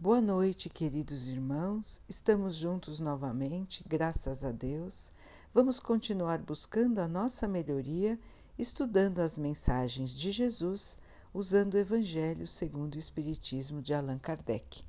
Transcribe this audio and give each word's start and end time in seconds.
Boa 0.00 0.20
noite, 0.20 0.68
queridos 0.68 1.26
irmãos. 1.26 2.00
Estamos 2.08 2.54
juntos 2.54 3.00
novamente, 3.00 3.84
graças 3.84 4.44
a 4.44 4.52
Deus. 4.52 5.12
Vamos 5.52 5.80
continuar 5.80 6.38
buscando 6.38 7.00
a 7.00 7.08
nossa 7.08 7.48
melhoria, 7.48 8.16
estudando 8.56 9.18
as 9.18 9.36
mensagens 9.36 10.12
de 10.12 10.30
Jesus, 10.30 10.96
usando 11.34 11.74
o 11.74 11.78
Evangelho 11.78 12.46
segundo 12.46 12.94
o 12.94 12.98
Espiritismo 12.98 13.82
de 13.82 13.92
Allan 13.92 14.20
Kardec. 14.20 14.84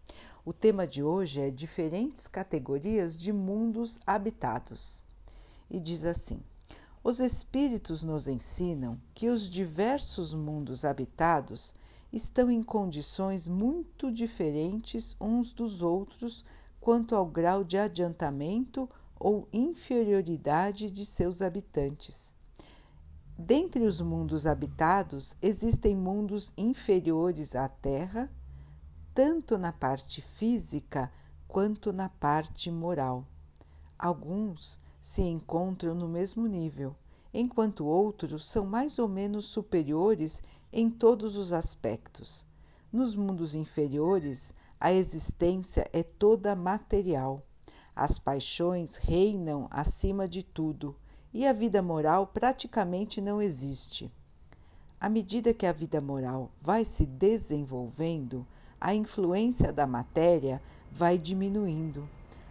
O 0.45 0.54
tema 0.54 0.86
de 0.86 1.02
hoje 1.02 1.41
é 1.41 1.50
diferentes 1.50 2.28
categorias 2.28 3.18
de 3.18 3.34
mundos 3.34 4.00
habitados. 4.05 5.02
E 5.71 5.80
diz 5.80 6.05
assim: 6.05 6.39
Os 7.04 7.20
espíritos 7.20 8.04
nos 8.04 8.28
ensinam 8.28 9.02
que 9.16 9.28
os 9.28 9.50
diversos 9.50 10.36
mundos 10.36 10.86
habitados 10.86 11.73
estão 12.12 12.50
em 12.50 12.64
condições 12.64 13.48
muito 13.48 14.12
diferentes 14.12 15.16
uns 15.20 15.54
dos 15.54 15.82
outros 15.82 16.44
quanto 16.80 17.16
ao 17.16 17.26
grau 17.26 17.63
de 17.63 17.77
adiantamento 17.77 18.90
ou 19.20 19.48
inferioridade 19.52 20.90
de 20.90 21.05
seus 21.05 21.41
habitantes. 21.41 22.34
Dentre 23.38 23.86
os 23.86 24.02
mundos 24.02 24.48
habitados, 24.48 25.38
existem 25.41 25.95
mundos 25.95 26.53
inferiores 26.58 27.55
à 27.55 27.67
Terra, 27.70 28.30
tanto 29.14 29.58
na 29.58 29.72
parte 29.72 30.22
física 30.22 31.12
quanto 31.48 31.94
na 31.94 32.09
parte 32.09 32.70
moral. 32.72 33.26
Alguns 33.98 34.80
se 35.02 35.22
encontram 35.22 35.95
no 35.95 36.08
mesmo 36.08 36.48
nível, 36.48 36.95
enquanto 37.34 37.86
outros 37.86 38.50
são 38.50 38.66
mais 38.66 39.00
ou 39.00 39.08
menos 39.08 39.45
superiores 39.45 40.41
em 40.72 40.90
todos 40.90 41.36
os 41.36 41.54
aspectos. 41.54 42.46
Nos 42.91 43.16
mundos 43.16 43.55
inferiores, 43.55 44.54
a 44.80 44.92
existência 44.92 45.90
é 45.92 46.04
toda 46.04 46.55
material. 46.55 47.44
As 47.95 48.18
paixões 48.18 48.95
reinam 48.95 49.67
acima 49.70 50.28
de 50.28 50.42
tudo 50.44 50.95
e 51.34 51.45
a 51.45 51.53
vida 51.53 51.81
moral 51.81 52.28
praticamente 52.28 53.20
não 53.20 53.42
existe. 53.42 54.11
À 55.00 55.08
medida 55.08 55.53
que 55.53 55.66
a 55.66 55.72
vida 55.72 56.02
moral 56.02 56.52
vai 56.61 56.83
se 56.83 57.06
desenvolvendo, 57.06 58.45
a 58.80 58.94
influência 58.94 59.72
da 59.72 59.86
matéria 59.86 60.61
vai 60.92 61.17
diminuindo. 61.17 62.08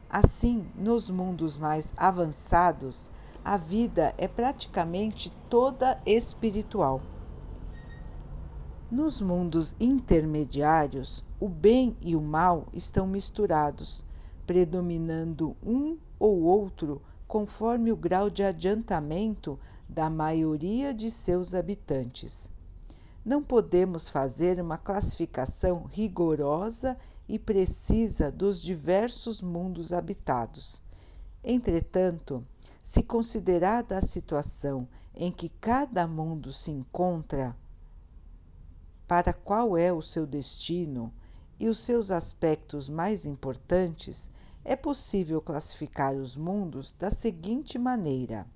Assim, 0.08 0.66
nos 0.74 1.10
mundos 1.10 1.58
mais 1.58 1.92
avançados, 1.96 3.10
a 3.44 3.56
vida 3.56 4.14
é 4.16 4.26
praticamente 4.26 5.32
toda 5.48 6.00
espiritual. 6.06 7.02
Nos 8.90 9.20
mundos 9.20 9.76
intermediários, 9.78 11.22
o 11.38 11.46
bem 11.46 11.94
e 12.00 12.16
o 12.16 12.22
mal 12.22 12.68
estão 12.72 13.06
misturados, 13.06 14.02
predominando 14.46 15.54
um 15.62 15.98
ou 16.18 16.40
outro 16.40 17.02
conforme 17.26 17.92
o 17.92 17.96
grau 17.96 18.30
de 18.30 18.42
adiantamento 18.42 19.58
da 19.86 20.08
maioria 20.08 20.94
de 20.94 21.10
seus 21.10 21.54
habitantes. 21.54 22.50
Não 23.22 23.42
podemos 23.42 24.08
fazer 24.08 24.58
uma 24.58 24.78
classificação 24.78 25.82
rigorosa 25.82 26.96
e 27.28 27.38
precisa 27.38 28.32
dos 28.32 28.62
diversos 28.62 29.42
mundos 29.42 29.92
habitados. 29.92 30.82
Entretanto, 31.44 32.42
se 32.82 33.02
considerada 33.02 33.98
a 33.98 34.00
situação 34.00 34.88
em 35.14 35.30
que 35.30 35.50
cada 35.50 36.06
mundo 36.06 36.50
se 36.50 36.70
encontra, 36.70 37.54
para 39.08 39.32
qual 39.32 39.76
é 39.76 39.90
o 39.90 40.02
seu 40.02 40.26
destino 40.26 41.10
e 41.58 41.66
os 41.66 41.78
seus 41.78 42.10
aspectos 42.10 42.90
mais 42.90 43.24
importantes, 43.24 44.30
é 44.62 44.76
possível 44.76 45.40
classificar 45.40 46.14
os 46.14 46.36
mundos 46.36 46.92
da 46.92 47.10
seguinte 47.10 47.78
maneira: 47.78 48.46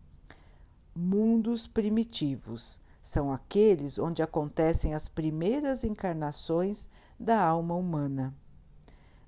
mundos 0.95 1.67
primitivos 1.67 2.79
são 3.01 3.33
aqueles 3.33 3.98
onde 3.98 4.23
acontecem 4.23 4.95
as 4.95 5.08
primeiras 5.08 5.85
encarnações 5.85 6.86
da 7.18 7.42
alma 7.42 7.74
humana. 7.74 8.36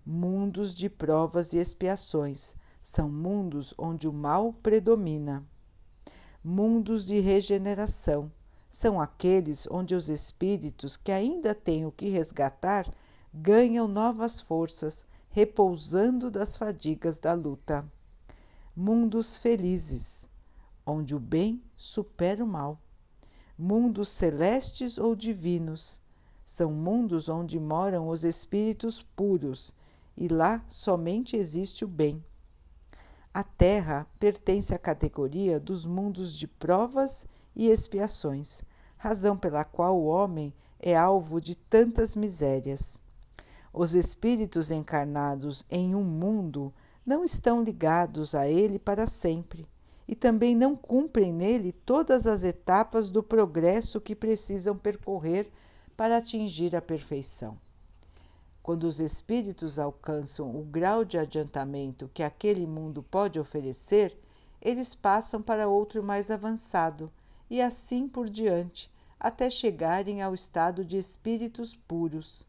Mundos 0.04 0.74
de 0.74 0.90
provas 0.90 1.54
e 1.54 1.58
expiações 1.58 2.54
são 2.82 3.08
mundos 3.08 3.72
onde 3.78 4.06
o 4.06 4.12
mal 4.12 4.52
predomina. 4.52 5.42
Mundos 6.44 7.06
de 7.06 7.18
regeneração 7.18 8.30
são 8.74 9.00
aqueles 9.00 9.68
onde 9.70 9.94
os 9.94 10.08
espíritos 10.08 10.96
que 10.96 11.12
ainda 11.12 11.54
têm 11.54 11.86
o 11.86 11.92
que 11.92 12.08
resgatar 12.08 12.92
ganham 13.32 13.86
novas 13.86 14.40
forças, 14.40 15.06
repousando 15.30 16.28
das 16.28 16.56
fadigas 16.56 17.20
da 17.20 17.34
luta. 17.34 17.88
Mundos 18.74 19.38
felizes, 19.38 20.28
onde 20.84 21.14
o 21.14 21.20
bem 21.20 21.62
supera 21.76 22.42
o 22.42 22.48
mal. 22.48 22.80
Mundos 23.56 24.08
celestes 24.08 24.98
ou 24.98 25.14
divinos, 25.14 26.02
são 26.44 26.72
mundos 26.72 27.28
onde 27.28 27.60
moram 27.60 28.08
os 28.08 28.24
espíritos 28.24 29.00
puros, 29.14 29.72
e 30.16 30.26
lá 30.26 30.64
somente 30.66 31.36
existe 31.36 31.84
o 31.84 31.88
bem. 31.88 32.20
A 33.32 33.44
Terra 33.44 34.04
pertence 34.18 34.74
à 34.74 34.78
categoria 34.78 35.60
dos 35.60 35.86
mundos 35.86 36.34
de 36.34 36.48
provas 36.48 37.24
e 37.24 37.43
expiações, 37.56 38.62
razão 38.96 39.36
pela 39.36 39.64
qual 39.64 39.96
o 39.96 40.06
homem 40.06 40.52
é 40.80 40.96
alvo 40.96 41.40
de 41.40 41.56
tantas 41.56 42.14
misérias. 42.14 43.02
Os 43.72 43.94
espíritos 43.94 44.70
encarnados 44.70 45.64
em 45.70 45.94
um 45.94 46.04
mundo 46.04 46.72
não 47.04 47.24
estão 47.24 47.62
ligados 47.62 48.34
a 48.34 48.48
ele 48.48 48.78
para 48.78 49.06
sempre 49.06 49.68
e 50.06 50.14
também 50.14 50.54
não 50.54 50.76
cumprem 50.76 51.32
nele 51.32 51.72
todas 51.72 52.26
as 52.26 52.44
etapas 52.44 53.10
do 53.10 53.22
progresso 53.22 54.00
que 54.00 54.14
precisam 54.14 54.76
percorrer 54.76 55.50
para 55.96 56.18
atingir 56.18 56.76
a 56.76 56.82
perfeição. 56.82 57.58
Quando 58.62 58.84
os 58.84 59.00
espíritos 59.00 59.78
alcançam 59.78 60.54
o 60.54 60.62
grau 60.62 61.04
de 61.04 61.18
adiantamento 61.18 62.10
que 62.14 62.22
aquele 62.22 62.66
mundo 62.66 63.02
pode 63.02 63.38
oferecer, 63.38 64.18
eles 64.60 64.94
passam 64.94 65.42
para 65.42 65.68
outro 65.68 66.02
mais 66.02 66.30
avançado 66.30 67.12
e 67.54 67.62
assim 67.62 68.08
por 68.08 68.28
diante, 68.28 68.90
até 69.18 69.48
chegarem 69.48 70.20
ao 70.20 70.34
estado 70.34 70.84
de 70.84 70.98
espíritos 70.98 71.76
puros. 71.76 72.44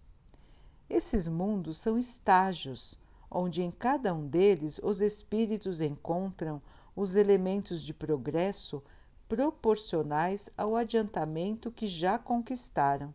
Esses 0.89 1.27
mundos 1.27 1.77
são 1.77 1.95
estágios, 1.95 2.97
onde 3.29 3.61
em 3.61 3.69
cada 3.69 4.11
um 4.15 4.25
deles 4.25 4.79
os 4.81 5.01
espíritos 5.01 5.79
encontram 5.79 6.59
os 6.95 7.15
elementos 7.15 7.83
de 7.83 7.93
progresso 7.93 8.81
proporcionais 9.29 10.49
ao 10.57 10.75
adiantamento 10.75 11.69
que 11.69 11.85
já 11.85 12.17
conquistaram. 12.17 13.13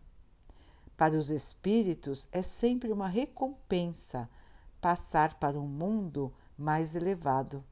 Para 0.97 1.19
os 1.19 1.29
espíritos 1.29 2.29
é 2.31 2.41
sempre 2.41 2.93
uma 2.93 3.09
recompensa 3.09 4.31
passar 4.81 5.35
para 5.41 5.59
um 5.59 5.67
mundo 5.67 6.33
mais 6.57 6.95
elevado, 6.95 7.65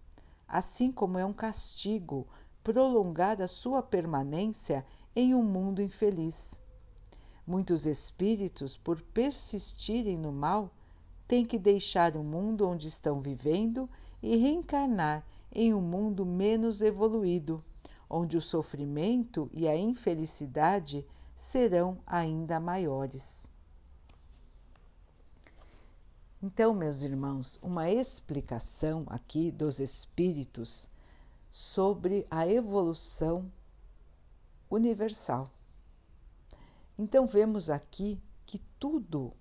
assim 0.48 0.90
como 0.90 1.18
é 1.18 1.24
um 1.24 1.32
castigo 1.32 2.26
prolongar 2.68 3.40
a 3.40 3.48
sua 3.48 3.82
permanência 3.82 4.84
em 5.16 5.34
um 5.34 5.42
mundo 5.42 5.80
infeliz. 5.80 6.60
Muitos 7.46 7.86
espíritos, 7.86 8.76
por 8.76 9.00
persistirem 9.00 10.18
no 10.18 10.30
mal, 10.30 10.70
têm 11.26 11.46
que 11.46 11.58
deixar 11.58 12.14
o 12.14 12.22
mundo 12.22 12.68
onde 12.68 12.86
estão 12.86 13.22
vivendo 13.22 13.88
e 14.22 14.36
reencarnar 14.36 15.24
em 15.50 15.72
um 15.72 15.80
mundo 15.80 16.26
menos 16.26 16.82
evoluído, 16.82 17.64
onde 18.08 18.36
o 18.36 18.40
sofrimento 18.42 19.48
e 19.54 19.66
a 19.66 19.74
infelicidade 19.74 21.06
serão 21.34 21.96
ainda 22.06 22.60
maiores. 22.60 23.50
Então, 26.42 26.74
meus 26.74 27.02
irmãos, 27.02 27.58
uma 27.62 27.90
explicação 27.90 29.04
aqui 29.06 29.50
dos 29.50 29.80
espíritos 29.80 30.90
sobre 31.50 32.26
a 32.30 32.46
evolução 32.46 33.50
universal. 34.70 35.50
Então, 36.98 37.26
vemos 37.26 37.70
aqui 37.70 38.20
que 38.44 38.58
tudo 38.78 39.32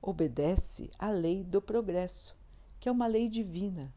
obedece 0.00 0.90
à 0.98 1.10
lei 1.10 1.44
do 1.44 1.60
progresso, 1.60 2.36
que 2.80 2.88
é 2.88 2.92
uma 2.92 3.06
lei 3.06 3.28
divina. 3.28 3.92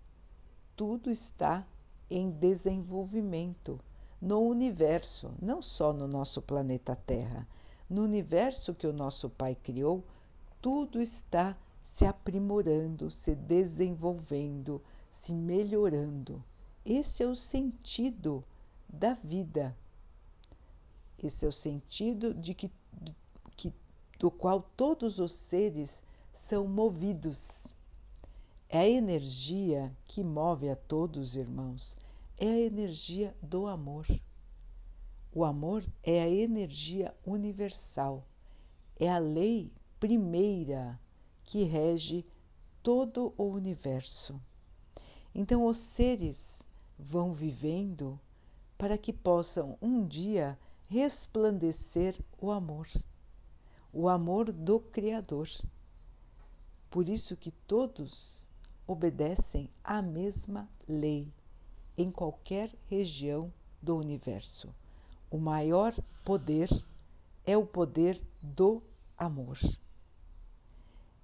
Tudo 0.75 1.09
está 1.09 1.65
em 2.09 2.29
desenvolvimento 2.29 3.79
no 4.21 4.41
universo, 4.41 5.33
não 5.41 5.61
só 5.61 5.93
no 5.93 6.07
nosso 6.07 6.41
planeta 6.41 6.95
Terra. 6.95 7.47
No 7.89 8.03
universo 8.03 8.73
que 8.73 8.87
o 8.87 8.93
nosso 8.93 9.29
Pai 9.29 9.55
criou, 9.55 10.03
tudo 10.61 11.01
está 11.01 11.55
se 11.81 12.05
aprimorando, 12.05 13.11
se 13.11 13.35
desenvolvendo, 13.35 14.81
se 15.11 15.33
melhorando. 15.33 16.43
Esse 16.85 17.23
é 17.23 17.27
o 17.27 17.35
sentido 17.35 18.43
da 18.87 19.13
vida. 19.13 19.75
Esse 21.17 21.43
é 21.43 21.47
o 21.47 21.51
sentido 21.51 22.31
de 22.31 22.53
que, 22.53 22.71
que 23.57 23.73
do 24.19 24.29
qual 24.29 24.61
todos 24.77 25.17
os 25.17 25.31
seres 25.31 26.03
são 26.31 26.67
movidos. 26.67 27.73
É 28.69 28.79
a 28.79 28.87
energia 28.87 29.95
que 30.05 30.23
move 30.23 30.69
a 30.69 30.75
todos, 30.75 31.35
irmãos, 31.35 31.97
é 32.37 32.47
a 32.47 32.59
energia 32.59 33.35
do 33.41 33.65
amor. 33.65 34.05
O 35.33 35.43
amor 35.43 35.83
é 36.03 36.21
a 36.21 36.29
energia 36.29 37.15
universal, 37.25 38.23
é 38.99 39.09
a 39.09 39.17
lei 39.17 39.71
primeira 39.99 40.99
que 41.43 41.63
rege 41.63 42.25
todo 42.83 43.33
o 43.37 43.45
universo. 43.45 44.39
Então, 45.33 45.65
os 45.65 45.77
seres 45.77 46.63
vão 46.97 47.33
vivendo 47.33 48.19
para 48.77 48.97
que 48.97 49.13
possam 49.13 49.77
um 49.81 50.05
dia 50.05 50.57
resplandecer 50.89 52.19
o 52.39 52.51
amor, 52.51 52.87
o 53.91 54.07
amor 54.07 54.51
do 54.51 54.79
Criador. 54.79 55.49
Por 56.89 57.09
isso 57.09 57.35
que 57.35 57.51
todos 57.51 58.49
obedecem 58.87 59.69
à 59.83 60.01
mesma 60.01 60.69
lei 60.87 61.31
em 61.97 62.11
qualquer 62.11 62.71
região 62.87 63.51
do 63.81 63.97
universo. 63.97 64.73
O 65.29 65.37
maior 65.37 65.93
poder 66.23 66.69
é 67.45 67.57
o 67.57 67.65
poder 67.65 68.21
do 68.41 68.81
amor. 69.17 69.57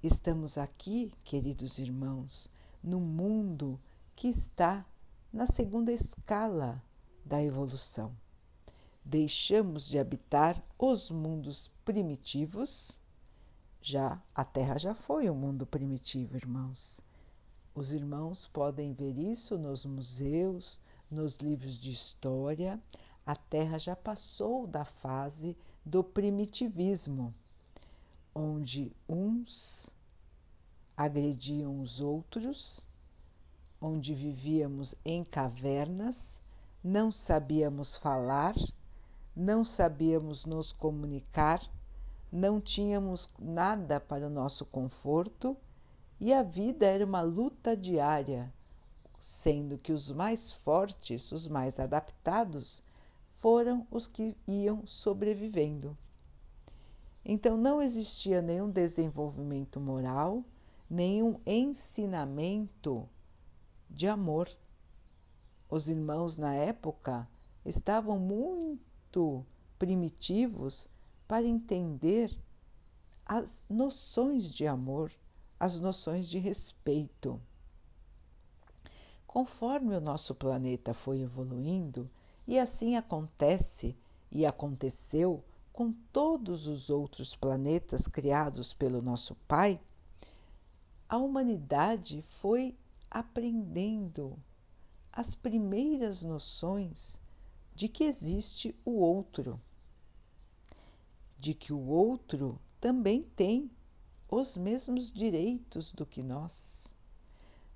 Estamos 0.01 0.57
aqui, 0.57 1.13
queridos 1.23 1.77
irmãos, 1.77 2.50
no 2.83 3.00
mundo 3.00 3.79
que 4.15 4.27
está 4.27 4.85
na 5.31 5.45
segunda 5.45 5.94
escala 5.94 6.83
da 7.24 7.42
evolução. 7.42 8.13
Deixamos 9.04 9.88
de 9.88 9.98
habitar 9.98 10.62
os 10.78 11.10
mundos 11.10 11.72
primitivos. 11.86 13.00
Já 13.81 14.22
a 14.36 14.44
Terra 14.44 14.78
já 14.78 14.94
foi 14.94 15.30
um 15.30 15.36
mundo 15.36 15.66
primitivo, 15.66 16.36
irmãos. 16.36 17.01
Os 17.74 17.94
irmãos 17.94 18.48
podem 18.48 18.92
ver 18.92 19.18
isso 19.18 19.57
nos 19.57 19.86
museus, 19.86 20.81
nos 21.10 21.38
livros 21.38 21.80
de 21.80 21.92
história. 21.92 22.78
A 23.25 23.36
Terra 23.36 23.78
já 23.78 23.95
passou 23.95 24.68
da 24.68 24.83
fase 24.83 25.57
do 25.86 26.04
primitivismo, 26.04 27.33
onde 28.36 28.92
uns 29.07 29.89
agrediam 30.95 31.80
os 31.80 32.01
outros, 32.01 32.86
onde 33.81 34.13
vivíamos 34.13 34.94
em 35.04 35.24
cavernas, 35.24 36.39
não 36.83 37.12
sabíamos 37.12 37.98
falar, 37.98 38.54
não 39.36 39.63
sabíamos 39.63 40.45
nos 40.45 40.72
comunicar, 40.72 41.62
não 42.31 42.62
tínhamos 42.62 43.30
nada 43.39 44.00
para 44.00 44.28
o 44.28 44.30
nosso 44.30 44.66
conforto 44.66 45.57
e 46.19 46.31
a 46.31 46.44
vida 46.44 46.86
era 46.86 47.04
uma 47.04 47.22
luta 47.22 47.75
diária, 47.75 48.54
sendo 49.19 49.78
que 49.78 49.92
os 49.92 50.12
mais 50.12 50.51
fortes, 50.51 51.31
os 51.31 51.48
mais 51.48 51.80
adaptados, 51.80 52.83
foram 53.38 53.88
os 53.89 54.07
que 54.07 54.38
iam 54.48 54.86
sobrevivendo. 54.86 55.98
Então 57.25 57.57
não 57.57 57.81
existia 57.81 58.42
nenhum 58.42 58.69
desenvolvimento 58.69 59.80
moral, 59.80 60.44
nenhum 60.89 61.39
ensinamento 61.45 63.10
de 63.91 64.07
amor. 64.07 64.49
Os 65.69 65.89
irmãos 65.89 66.38
na 66.38 66.53
época 66.53 67.27
estavam 67.65 68.17
muito 68.17 69.45
primitivos 69.77 70.89
para 71.27 71.45
entender 71.45 72.35
as 73.25 73.63
noções 73.69 74.49
de 74.49 74.65
amor, 74.67 75.11
as 75.59 75.79
noções 75.79 76.27
de 76.27 76.39
respeito. 76.39 77.39
Conforme 79.27 79.95
o 79.95 80.01
nosso 80.01 80.35
planeta 80.35 80.94
foi 80.94 81.21
evoluindo, 81.21 82.09
e 82.47 82.59
assim 82.59 82.97
acontece 82.97 83.95
e 84.29 84.45
aconteceu 84.45 85.44
com 85.71 85.94
todos 86.11 86.67
os 86.67 86.89
outros 86.89 87.35
planetas 87.35 88.07
criados 88.07 88.73
pelo 88.73 89.01
nosso 89.01 89.35
Pai, 89.47 89.79
a 91.07 91.17
humanidade 91.17 92.23
foi 92.27 92.75
aprendendo 93.11 94.39
as 95.11 95.35
primeiras 95.35 96.23
noções 96.23 97.19
de 97.75 97.89
que 97.89 98.05
existe 98.05 98.73
o 98.85 98.91
outro, 98.91 99.59
de 101.37 101.53
que 101.53 101.73
o 101.73 101.79
outro 101.87 102.57
também 102.79 103.23
tem 103.35 103.69
os 104.29 104.55
mesmos 104.55 105.11
direitos 105.11 105.91
do 105.91 106.05
que 106.05 106.23
nós. 106.23 106.95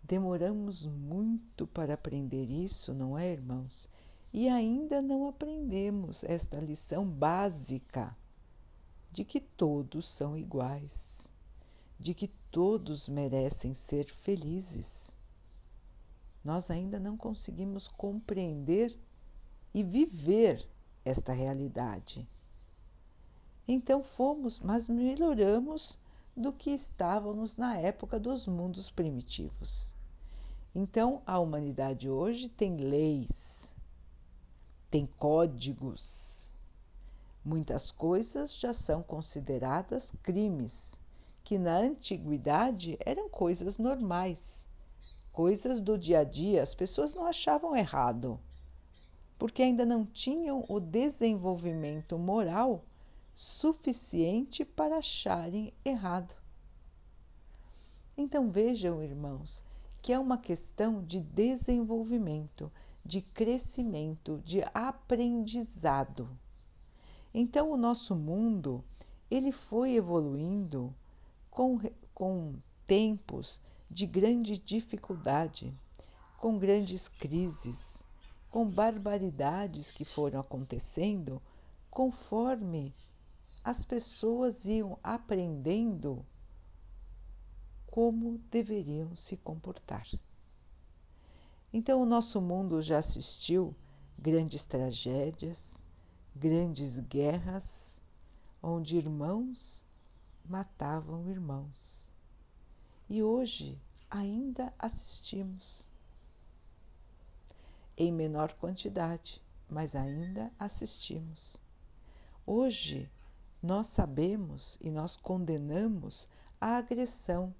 Demoramos 0.01 0.85
muito 0.85 1.67
para 1.67 1.95
aprender 1.95 2.49
isso, 2.49 2.93
não 2.93 3.17
é, 3.17 3.29
irmãos? 3.29 3.89
E 4.31 4.47
ainda 4.47 5.01
não 5.01 5.27
aprendemos 5.27 6.23
esta 6.23 6.59
lição 6.59 7.05
básica 7.05 8.15
de 9.11 9.25
que 9.25 9.41
todos 9.41 10.07
são 10.07 10.37
iguais, 10.37 11.29
de 11.99 12.13
que 12.13 12.27
todos 12.51 13.09
merecem 13.09 13.73
ser 13.73 14.05
felizes 14.05 15.17
nós 16.45 16.69
ainda 16.69 16.99
não 16.99 17.17
conseguimos 17.17 17.87
compreender 17.87 18.95
e 19.73 19.83
viver 19.83 20.69
esta 21.03 21.33
realidade. 21.33 22.29
Então 23.67 24.03
fomos, 24.03 24.59
mas 24.59 24.87
melhoramos 24.87 25.99
do 26.37 26.53
que 26.53 26.69
estávamos 26.69 27.57
na 27.57 27.75
época 27.77 28.19
dos 28.19 28.45
mundos 28.45 28.91
primitivos. 28.91 29.95
Então 30.73 31.23
a 31.25 31.39
humanidade 31.39 32.07
hoje 32.07 32.47
tem 32.47 32.77
leis, 32.77 33.75
tem 34.91 35.07
códigos. 35.17 36.53
Muitas 37.43 37.89
coisas 37.89 38.55
já 38.55 38.71
são 38.71 39.01
consideradas 39.01 40.13
crimes, 40.21 41.01
que 41.43 41.57
na 41.57 41.77
antiguidade 41.77 42.97
eram 43.03 43.29
coisas 43.29 43.79
normais 43.79 44.67
coisas 45.35 45.81
do 45.81 45.97
dia 45.97 46.19
a 46.19 46.23
dia 46.23 46.63
as 46.63 46.73
pessoas 46.73 47.13
não 47.13 47.25
achavam 47.25 47.75
errado, 47.75 48.39
porque 49.37 49.61
ainda 49.61 49.85
não 49.85 50.05
tinham 50.05 50.63
o 50.69 50.79
desenvolvimento 50.79 52.17
moral 52.17 52.85
suficiente 53.33 54.63
para 54.63 54.99
acharem 54.99 55.73
errado. 55.83 56.33
Então 58.17 58.49
vejam, 58.49 59.03
irmãos, 59.03 59.61
que 60.01 60.13
é 60.13 60.17
uma 60.17 60.37
questão 60.37 61.03
de 61.03 61.19
desenvolvimento, 61.19 62.71
de 63.03 63.19
crescimento, 63.19 64.41
de 64.45 64.63
aprendizado. 64.73 66.29
Então 67.33 67.73
o 67.73 67.77
nosso 67.77 68.15
mundo 68.15 68.81
ele 69.29 69.51
foi 69.51 69.95
evoluindo 69.95 70.95
com, 71.51 71.77
com 72.13 72.55
tempos 72.87 73.59
de 73.95 74.05
grande 74.05 74.57
dificuldade, 74.57 75.73
com 76.37 76.59
grandes 76.59 77.07
crises, 77.07 78.03
com 78.51 78.69
barbaridades 78.69 79.89
que 79.89 80.03
foram 80.03 80.41
acontecendo 80.41 81.41
conforme 81.89 82.93
as 83.63 83.85
pessoas 83.85 84.65
iam 84.65 84.99
aprendendo 85.01 86.25
como 87.87 88.37
deveriam 88.51 89.15
se 89.15 89.37
comportar. 89.37 90.05
Então, 91.71 92.01
o 92.01 92.05
nosso 92.05 92.41
mundo 92.41 92.81
já 92.81 92.97
assistiu 92.97 93.73
grandes 94.19 94.65
tragédias, 94.65 95.85
grandes 96.35 96.99
guerras, 96.99 98.01
onde 98.61 98.97
irmãos 98.97 99.85
matavam 100.43 101.29
irmãos 101.29 102.04
e 103.09 103.21
hoje 103.21 103.79
ainda 104.09 104.73
assistimos. 104.79 105.89
Em 107.97 108.11
menor 108.11 108.53
quantidade, 108.53 109.41
mas 109.69 109.95
ainda 109.95 110.51
assistimos. 110.59 111.57
Hoje 112.45 113.09
nós 113.61 113.87
sabemos 113.87 114.77
e 114.81 114.89
nós 114.89 115.15
condenamos 115.15 116.27
a 116.59 116.77
agressão 116.77 117.53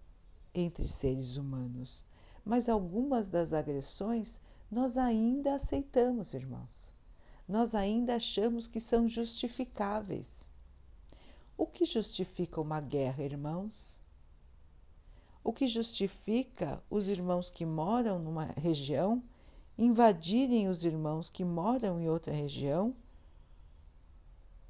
entre 0.54 0.88
seres 0.88 1.38
humanos, 1.38 2.06
mas 2.44 2.70
algumas 2.70 3.28
das 3.28 3.54
agressões 3.54 4.40
nós 4.70 4.98
ainda 4.98 5.56
aceitamos, 5.56 6.34
irmãos. 6.34 6.94
Nós 7.48 7.76
ainda 7.76 8.16
achamos 8.16 8.68
que 8.68 8.80
são 8.80 9.08
justificáveis. 9.08 10.50
O 11.58 11.66
que 11.66 11.86
justifica 11.86 12.60
uma 12.60 12.82
guerra, 12.82 13.24
irmãos? 13.24 14.02
O 15.46 15.54
que 15.54 15.68
justifica 15.68 16.84
os 16.90 17.08
irmãos 17.08 17.52
que 17.52 17.68
moram 17.68 18.18
numa 18.18 18.46
região 18.58 19.22
invadirem 19.78 20.68
os 20.68 20.84
irmãos 20.84 21.30
que 21.30 21.46
moram 21.46 22.02
em 22.02 22.10
outra 22.10 22.34
região 22.34 22.96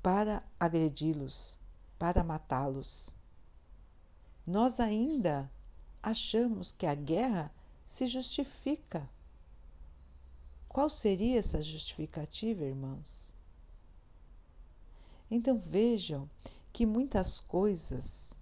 para 0.03 0.43
agredi-los, 0.59 1.57
para 1.97 2.25
matá-los. 2.25 3.15
nós 4.45 4.81
ainda 4.81 5.49
achamos 6.03 6.73
que 6.73 6.85
a 6.85 6.93
guerra 6.93 7.51
se 7.85 8.05
justifica. 8.07 9.09
Qual 10.67 10.89
seria 10.89 11.39
essa 11.39 11.61
justificativa, 11.61 12.65
irmãos? 12.65 13.33
Então 15.31 15.57
vejam 15.57 16.29
que 16.73 16.85
muitas 16.85 17.39
coisas 17.39 18.35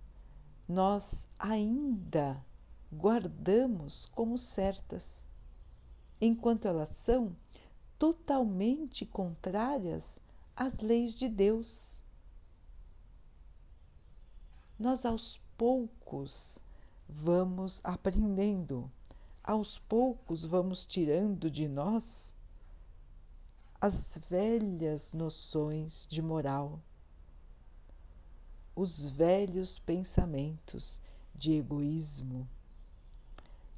nós 0.67 1.27
ainda 1.37 2.43
guardamos 2.91 4.05
como 4.07 4.37
certas, 4.37 5.27
enquanto 6.21 6.67
elas 6.67 6.89
são 6.89 7.35
totalmente 7.97 9.05
contrárias 9.05 10.19
às 10.55 10.79
leis 10.79 11.13
de 11.13 11.27
Deus. 11.27 12.03
Nós 14.77 15.05
aos 15.05 15.39
poucos 15.57 16.59
vamos 17.07 17.79
aprendendo, 17.83 18.89
aos 19.43 19.79
poucos 19.79 20.43
vamos 20.43 20.85
tirando 20.85 21.49
de 21.49 21.67
nós 21.67 22.35
as 23.79 24.17
velhas 24.29 25.11
noções 25.11 26.07
de 26.09 26.21
moral, 26.21 26.79
os 28.75 29.05
velhos 29.05 29.77
pensamentos 29.79 31.01
de 31.35 31.53
egoísmo, 31.53 32.47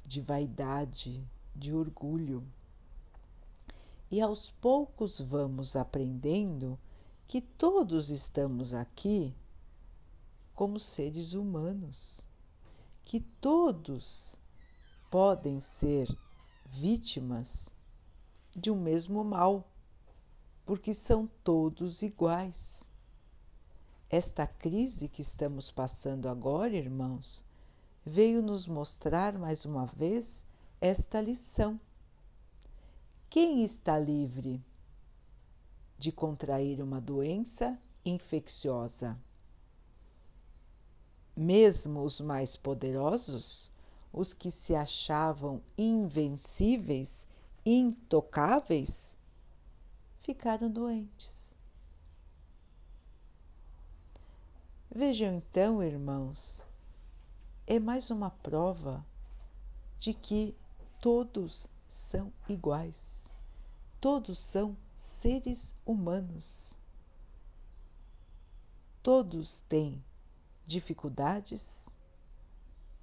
de 0.04 0.20
vaidade, 0.20 1.22
de 1.54 1.74
orgulho. 1.74 2.46
E 4.10 4.20
aos 4.20 4.50
poucos 4.50 5.20
vamos 5.20 5.76
aprendendo 5.76 6.78
que 7.26 7.40
todos 7.40 8.08
estamos 8.08 8.72
aqui 8.72 9.34
como 10.54 10.78
seres 10.78 11.34
humanos, 11.34 12.24
que 13.04 13.20
todos 13.20 14.38
podem 15.10 15.60
ser 15.60 16.08
vítimas 16.66 17.74
de 18.56 18.70
um 18.70 18.80
mesmo 18.80 19.22
mal, 19.22 19.68
porque 20.64 20.94
são 20.94 21.28
todos 21.44 22.02
iguais. 22.02 22.90
Esta 24.08 24.46
crise 24.46 25.08
que 25.08 25.20
estamos 25.20 25.72
passando 25.72 26.28
agora, 26.28 26.76
irmãos, 26.76 27.44
veio 28.04 28.40
nos 28.40 28.68
mostrar 28.68 29.36
mais 29.36 29.64
uma 29.64 29.84
vez 29.84 30.46
esta 30.80 31.20
lição. 31.20 31.80
Quem 33.28 33.64
está 33.64 33.98
livre 33.98 34.62
de 35.98 36.12
contrair 36.12 36.80
uma 36.80 37.00
doença 37.00 37.76
infecciosa? 38.04 39.18
Mesmo 41.36 42.02
os 42.02 42.20
mais 42.20 42.54
poderosos, 42.54 43.72
os 44.12 44.32
que 44.32 44.52
se 44.52 44.72
achavam 44.76 45.60
invencíveis, 45.76 47.26
intocáveis, 47.64 49.16
ficaram 50.22 50.70
doentes. 50.70 51.45
Vejam 54.98 55.34
então, 55.34 55.82
irmãos, 55.82 56.66
é 57.66 57.78
mais 57.78 58.10
uma 58.10 58.30
prova 58.30 59.04
de 59.98 60.14
que 60.14 60.56
todos 61.02 61.68
são 61.86 62.32
iguais, 62.48 63.36
todos 64.00 64.40
são 64.40 64.74
seres 64.96 65.76
humanos. 65.84 66.78
Todos 69.02 69.60
têm 69.68 70.02
dificuldades, 70.64 72.00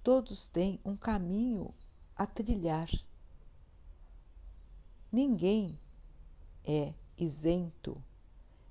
todos 0.01 0.49
têm 0.49 0.79
um 0.83 0.97
caminho 0.97 1.75
a 2.15 2.25
trilhar. 2.25 2.89
Ninguém 5.11 5.77
é 6.65 6.91
isento, 7.15 8.03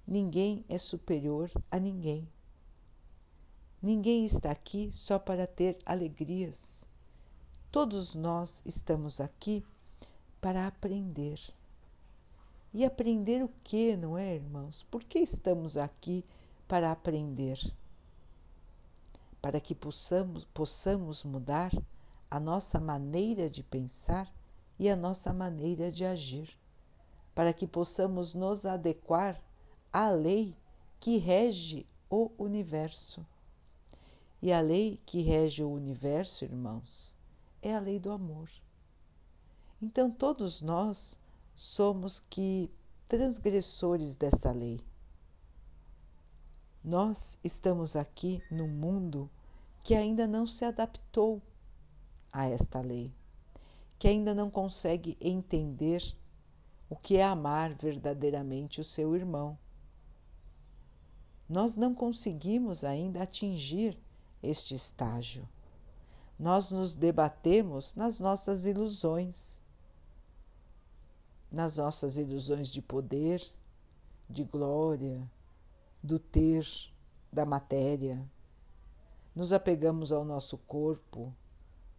ninguém 0.05 0.64
é 0.69 0.76
superior 0.76 1.52
a 1.71 1.79
ninguém. 1.79 2.29
Ninguém 3.83 4.25
está 4.25 4.53
aqui 4.53 4.91
só 4.93 5.19
para 5.19 5.45
ter 5.45 5.77
alegrias. 5.85 6.87
Todos 7.69 8.15
nós 8.15 8.62
estamos 8.65 9.21
aqui 9.21 9.65
para 10.41 10.69
aprender. 10.69 11.41
E 12.73 12.85
aprender 12.85 13.43
o 13.43 13.51
que, 13.65 13.97
não 13.97 14.17
é, 14.17 14.37
irmãos? 14.37 14.85
Por 14.85 15.03
que 15.03 15.19
estamos 15.19 15.77
aqui 15.77 16.25
para 16.69 16.93
aprender? 16.93 17.59
Para 19.41 19.61
que 19.61 19.75
possamos, 19.75 20.45
possamos 20.45 21.25
mudar 21.25 21.73
a 22.31 22.39
nossa 22.39 22.79
maneira 22.79 23.51
de 23.51 23.65
pensar 23.65 24.33
e 24.79 24.89
a 24.89 24.95
nossa 24.95 25.33
maneira 25.33 25.91
de 25.91 26.05
agir, 26.05 26.57
para 27.35 27.53
que 27.53 27.67
possamos 27.67 28.33
nos 28.33 28.65
adequar 28.65 29.43
à 29.93 30.09
lei 30.09 30.57
que 31.01 31.19
rege 31.19 31.85
o 32.09 32.31
universo. 32.39 33.27
E 34.43 34.53
a 34.53 34.61
lei 34.61 35.01
que 35.07 35.23
rege 35.23 35.63
o 35.63 35.71
universo, 35.71 36.45
irmãos, 36.45 37.17
é 37.63 37.77
a 37.77 37.79
lei 37.79 38.01
do 38.01 38.11
amor. 38.11 38.51
Então 39.81 40.11
todos 40.11 40.61
nós 40.61 41.17
somos 41.55 42.19
que 42.19 42.69
transgressores 43.07 44.17
dessa 44.17 44.51
lei. 44.51 44.81
Nós 46.83 47.39
estamos 47.45 47.95
aqui 47.95 48.43
no 48.51 48.67
mundo 48.67 49.31
que 49.85 49.95
ainda 49.95 50.27
não 50.27 50.45
se 50.45 50.65
adaptou 50.65 51.41
a 52.33 52.49
esta 52.49 52.81
lei, 52.81 53.15
que 53.97 54.09
ainda 54.09 54.35
não 54.35 54.51
consegue 54.51 55.17
entender 55.21 56.17
o 56.91 56.97
que 56.97 57.17
é 57.17 57.25
amar 57.25 57.75
verdadeiramente 57.75 58.81
o 58.81 58.85
seu 58.85 59.15
irmão. 59.15 59.57
Nós 61.49 61.77
não 61.77 61.95
conseguimos 61.95 62.83
ainda 62.83 63.23
atingir 63.23 63.97
este 64.43 64.75
estágio. 64.75 65.49
Nós 66.39 66.71
nos 66.71 66.95
debatemos 66.95 67.95
nas 67.95 68.19
nossas 68.19 68.65
ilusões, 68.65 69.61
nas 71.51 71.77
nossas 71.77 72.19
ilusões 72.19 72.69
de 72.69 72.83
poder, 72.83 73.43
de 74.29 74.43
glória, 74.43 75.31
do 76.03 76.19
ter, 76.19 76.67
da 77.33 77.45
matéria. 77.45 78.27
Nos 79.35 79.53
apegamos 79.53 80.11
ao 80.11 80.25
nosso 80.25 80.59
corpo, 80.59 81.33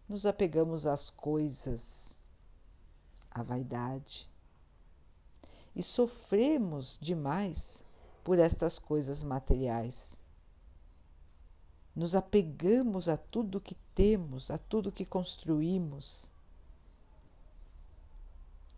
nos 0.10 0.26
apegamos 0.26 0.86
às 0.86 1.10
coisas, 1.10 2.20
à 3.32 3.42
vaidade. 3.42 4.30
E 5.76 5.82
sofremos 5.82 6.98
demais 7.02 7.84
por 8.24 8.38
estas 8.38 8.78
coisas 8.78 9.24
materiais 9.24 10.23
nos 11.96 12.16
apegamos 12.16 13.08
a 13.08 13.16
tudo 13.16 13.62
que 13.62 13.76
temos, 13.94 14.50
a 14.50 14.58
tudo 14.58 14.92
que 14.92 15.06
construímos 15.06 16.32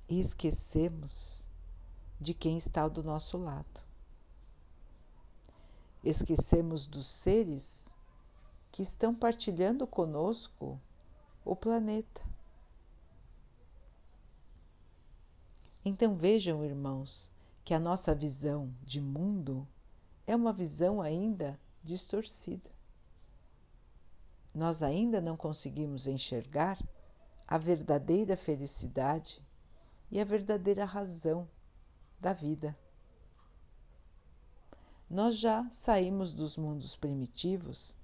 e 0.10 0.20
esquecemos 0.20 1.48
de 2.20 2.34
quem 2.34 2.58
está 2.58 2.88
do 2.88 3.04
nosso 3.04 3.38
lado. 3.38 3.84
Esquecemos 6.04 6.86
dos 6.86 7.08
seres 7.08 7.96
que 8.72 8.84
estão 8.84 9.16
partilhando 9.16 9.88
conosco 9.88 10.80
o 11.44 11.56
planeta. 11.56 12.22
Então 15.84 16.16
vejam, 16.16 16.66
irmãos, 16.66 17.32
que 17.64 17.74
a 17.74 17.80
nossa 17.80 18.14
visão 18.14 18.72
de 18.84 19.00
mundo 19.00 19.68
é 20.28 20.36
uma 20.36 20.52
visão 20.52 21.02
ainda 21.02 21.60
distorcida 21.84 22.75
nós 24.56 24.82
ainda 24.82 25.20
não 25.20 25.36
conseguimos 25.36 26.08
enxergar 26.08 26.82
a 27.46 27.58
verdadeira 27.58 28.38
felicidade 28.38 29.44
e 30.10 30.18
a 30.18 30.24
verdadeira 30.24 30.86
razão 30.86 31.46
da 32.22 32.32
vida. 32.32 32.76
Nós 35.10 35.38
já 35.38 35.70
saímos 35.70 36.34
dos 36.34 36.56
mundos 36.56 36.96
primitivos, 36.96 37.98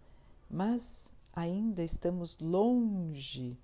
mas 0.49 1.09
ainda 1.33 1.81
estamos 1.81 2.37
longe 2.37 3.57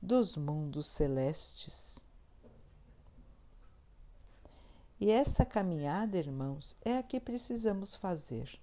dos 0.00 0.36
mundos 0.36 0.88
celestes. 0.88 2.04
E 4.98 5.10
essa 5.10 5.44
caminhada, 5.46 6.18
irmãos, 6.18 6.76
é 6.84 6.98
a 6.98 7.02
que 7.04 7.20
precisamos 7.20 7.94
fazer. 7.94 8.60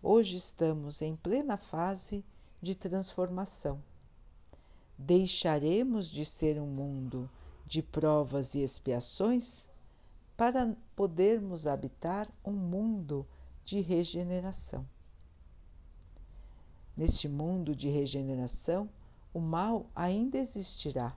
Hoje 0.00 0.36
estamos 0.36 1.02
em 1.02 1.16
plena 1.16 1.56
fase 1.56 2.24
de 2.62 2.76
transformação. 2.76 3.82
Deixaremos 4.96 6.08
de 6.08 6.24
ser 6.24 6.60
um 6.60 6.66
mundo 6.66 7.28
de 7.66 7.82
provas 7.82 8.54
e 8.54 8.60
expiações 8.60 9.68
para 10.36 10.76
podermos 10.94 11.66
habitar 11.66 12.28
um 12.44 12.52
mundo 12.52 13.26
de 13.64 13.80
regeneração. 13.80 14.86
Neste 16.96 17.28
mundo 17.28 17.74
de 17.74 17.88
regeneração, 17.88 18.88
o 19.34 19.40
mal 19.40 19.86
ainda 19.94 20.38
existirá, 20.38 21.16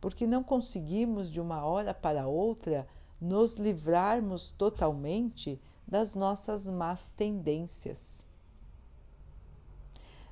porque 0.00 0.26
não 0.26 0.42
conseguimos 0.42 1.30
de 1.30 1.40
uma 1.40 1.64
hora 1.64 1.94
para 1.94 2.26
outra 2.26 2.86
nos 3.20 3.54
livrarmos 3.54 4.50
totalmente 4.58 5.60
das 5.86 6.14
nossas 6.14 6.66
más 6.66 7.08
tendências. 7.16 8.27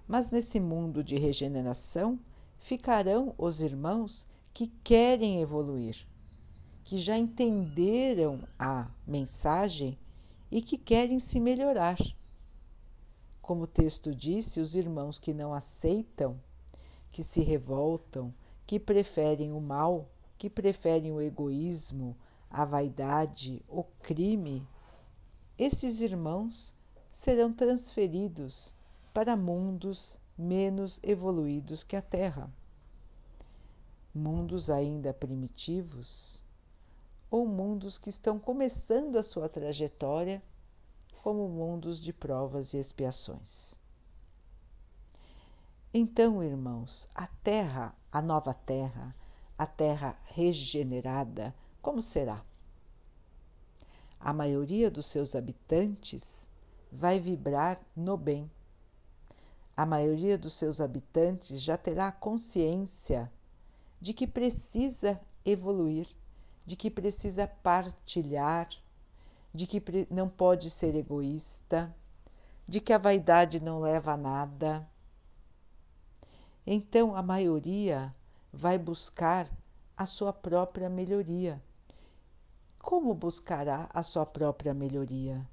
Mas 0.07 0.31
nesse 0.31 0.61
mundo 0.61 1.03
de 1.03 1.17
regeneração 1.17 2.19
ficarão 2.59 3.35
os 3.37 3.61
irmãos 3.61 4.27
que 4.55 4.69
querem 4.85 5.41
evoluir, 5.41 6.07
que 6.85 6.99
já 6.99 7.19
entenderam 7.19 8.41
a 8.59 8.89
mensagem 9.07 9.99
e 10.51 10.63
que 10.63 10.79
querem 10.79 11.19
se 11.19 11.41
melhorar. 11.41 11.99
Como 13.43 13.65
o 13.65 13.67
texto 13.67 14.15
disse, 14.15 14.61
os 14.61 14.77
irmãos 14.77 15.19
que 15.19 15.35
não 15.35 15.53
aceitam, 15.53 16.41
que 17.11 17.23
se 17.23 17.41
revoltam, 17.41 18.33
que 18.67 18.79
preferem 18.79 19.53
o 19.53 19.61
mal, 19.61 20.09
que 20.39 20.49
preferem 20.51 21.13
o 21.13 21.21
egoísmo, 21.21 22.17
a 22.51 22.65
vaidade, 22.65 23.65
o 23.69 23.83
crime, 23.83 24.67
esses 25.59 26.01
irmãos 26.01 26.75
serão 27.11 27.53
transferidos 27.53 28.76
para 29.17 29.35
mundos 29.35 30.21
menos 30.37 31.01
evoluídos 31.03 31.83
que 31.83 31.97
a 31.97 32.03
Terra. 32.03 32.51
Mundos 34.15 34.69
ainda 34.69 35.15
primitivos 35.15 36.45
ou 37.31 37.49
mundos 37.49 37.97
que 37.97 38.11
estão 38.11 38.39
começando 38.39 39.17
a 39.17 39.23
sua 39.23 39.49
trajetória 39.49 40.43
como 41.23 41.49
mundos 41.49 41.99
de 41.99 42.13
provas 42.13 42.75
e 42.75 42.77
expiações. 42.77 43.81
Então, 45.95 46.45
irmãos, 46.45 47.09
a 47.15 47.27
Terra, 47.43 47.95
a 48.13 48.21
nova 48.21 48.53
Terra, 48.53 49.17
a 49.57 49.67
Terra 49.67 50.15
regenerada, 50.27 51.55
como 51.81 52.03
será? 52.03 52.45
A 54.21 54.35
maioria 54.35 54.91
dos 54.91 55.07
seus 55.07 55.35
habitantes 55.35 56.47
vai 56.93 57.19
vibrar 57.19 57.81
no 57.97 58.19
bem. 58.19 58.51
A 59.77 59.85
maioria 59.85 60.39
dos 60.39 60.55
seus 60.55 60.81
habitantes 60.81 61.61
já 61.61 61.77
terá 61.77 62.11
consciência 62.11 63.31
de 64.01 64.15
que 64.15 64.27
precisa 64.27 65.21
evoluir, 65.45 66.09
de 66.65 66.77
que 66.77 66.91
precisa 66.91 67.47
partilhar, 67.47 68.69
de 69.53 69.67
que 69.67 69.83
não 70.11 70.29
pode 70.29 70.71
ser 70.71 70.95
egoísta, 70.95 71.95
de 72.67 72.81
que 72.81 72.93
a 72.93 72.99
vaidade 72.99 73.61
não 73.61 73.81
leva 73.81 74.13
a 74.13 74.17
nada. 74.17 74.89
Então 76.67 77.15
a 77.15 77.23
maioria 77.23 78.15
vai 78.53 78.79
buscar 78.79 79.51
a 79.97 80.07
sua 80.07 80.33
própria 80.33 80.89
melhoria. 80.89 81.63
Como 82.81 83.15
buscará 83.15 83.89
a 83.93 84.03
sua 84.03 84.25
própria 84.25 84.73
melhoria? 84.73 85.47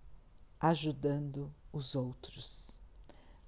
Ajudando 0.59 1.53
os 1.71 1.95
outros, 1.95 2.79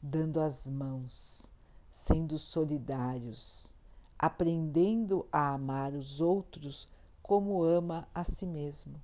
dando 0.05 0.39
as 0.39 0.67
mãos, 0.67 1.51
sendo 1.89 2.37
solidários, 2.37 3.73
aprendendo 4.19 5.25
a 5.31 5.53
amar 5.53 5.93
os 5.93 6.21
outros 6.21 6.87
como 7.23 7.63
ama 7.63 8.07
a 8.13 8.23
si 8.23 8.45
mesmo. 8.45 9.01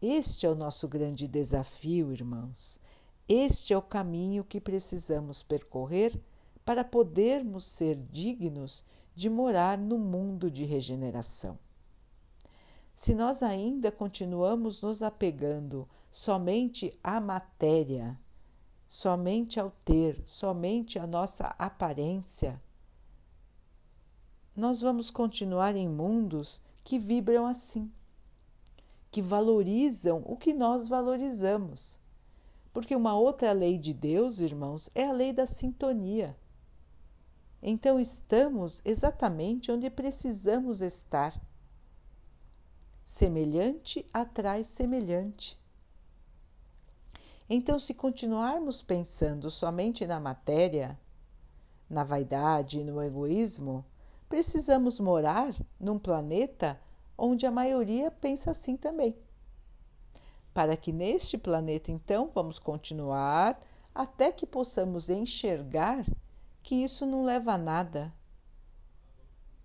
Este 0.00 0.46
é 0.46 0.50
o 0.50 0.54
nosso 0.54 0.88
grande 0.88 1.28
desafio, 1.28 2.12
irmãos. 2.12 2.80
Este 3.28 3.74
é 3.74 3.76
o 3.76 3.82
caminho 3.82 4.42
que 4.42 4.58
precisamos 4.58 5.42
percorrer 5.42 6.18
para 6.64 6.82
podermos 6.82 7.66
ser 7.66 7.96
dignos 8.10 8.82
de 9.14 9.28
morar 9.28 9.76
no 9.76 9.98
mundo 9.98 10.50
de 10.50 10.64
regeneração. 10.64 11.58
Se 12.94 13.14
nós 13.14 13.42
ainda 13.42 13.92
continuamos 13.92 14.80
nos 14.80 15.02
apegando 15.02 15.86
somente 16.10 16.98
à 17.04 17.20
matéria, 17.20 18.18
somente 18.90 19.60
ao 19.60 19.70
ter, 19.84 20.20
somente 20.26 20.98
à 20.98 21.06
nossa 21.06 21.54
aparência, 21.56 22.60
nós 24.54 24.80
vamos 24.80 25.10
continuar 25.10 25.76
em 25.76 25.88
mundos 25.88 26.60
que 26.82 26.98
vibram 26.98 27.46
assim 27.46 27.90
que 29.10 29.20
valorizam 29.20 30.22
o 30.24 30.36
que 30.36 30.54
nós 30.54 30.88
valorizamos. 30.88 31.98
Porque 32.72 32.94
uma 32.94 33.18
outra 33.18 33.52
lei 33.52 33.76
de 33.76 33.92
Deus, 33.92 34.38
irmãos, 34.38 34.88
é 34.94 35.06
a 35.06 35.12
lei 35.12 35.32
da 35.32 35.46
sintonia. 35.46 36.36
Então 37.60 37.98
estamos 37.98 38.80
exatamente 38.84 39.72
onde 39.72 39.90
precisamos 39.90 40.80
estar. 40.80 41.38
Semelhante 43.02 44.06
atrai 44.12 44.62
semelhante. 44.62 45.59
Então, 47.52 47.80
se 47.80 47.92
continuarmos 47.92 48.80
pensando 48.80 49.50
somente 49.50 50.06
na 50.06 50.20
matéria, 50.20 50.96
na 51.88 52.04
vaidade 52.04 52.78
e 52.78 52.84
no 52.84 53.02
egoísmo, 53.02 53.84
precisamos 54.28 55.00
morar 55.00 55.52
num 55.78 55.98
planeta 55.98 56.80
onde 57.18 57.44
a 57.46 57.50
maioria 57.50 58.08
pensa 58.08 58.52
assim 58.52 58.76
também. 58.76 59.16
Para 60.54 60.76
que 60.76 60.92
neste 60.92 61.36
planeta, 61.36 61.90
então, 61.90 62.30
vamos 62.32 62.60
continuar 62.60 63.58
até 63.92 64.30
que 64.30 64.46
possamos 64.46 65.10
enxergar 65.10 66.06
que 66.62 66.76
isso 66.76 67.04
não 67.04 67.24
leva 67.24 67.54
a 67.54 67.58
nada. 67.58 68.14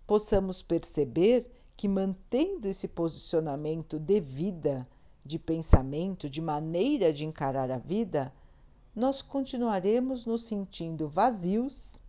Possamos 0.07 0.63
perceber 0.63 1.51
que, 1.77 1.87
mantendo 1.87 2.67
esse 2.67 2.87
posicionamento 2.87 3.99
de 3.99 4.19
vida, 4.19 4.87
de 5.25 5.39
pensamento, 5.39 6.29
de 6.29 6.41
maneira 6.41 7.11
de 7.11 7.25
encarar 7.25 7.71
a 7.71 7.77
vida, 7.77 8.31
nós 8.95 9.21
continuaremos 9.21 10.25
nos 10.25 10.45
sentindo 10.45 11.07
vazios, 11.07 12.01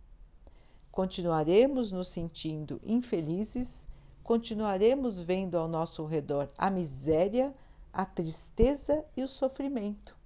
continuaremos 0.91 1.91
nos 1.91 2.07
sentindo 2.07 2.79
infelizes 2.83 3.87
continuaremos 4.27 5.17
vendo 5.17 5.57
ao 5.57 5.69
nosso 5.69 6.03
redor 6.03 6.51
a 6.57 6.69
miséria, 6.69 7.55
a 7.93 8.05
tristeza 8.05 9.05
e 9.15 9.23
o 9.23 9.27
sofrimento. 9.27 10.17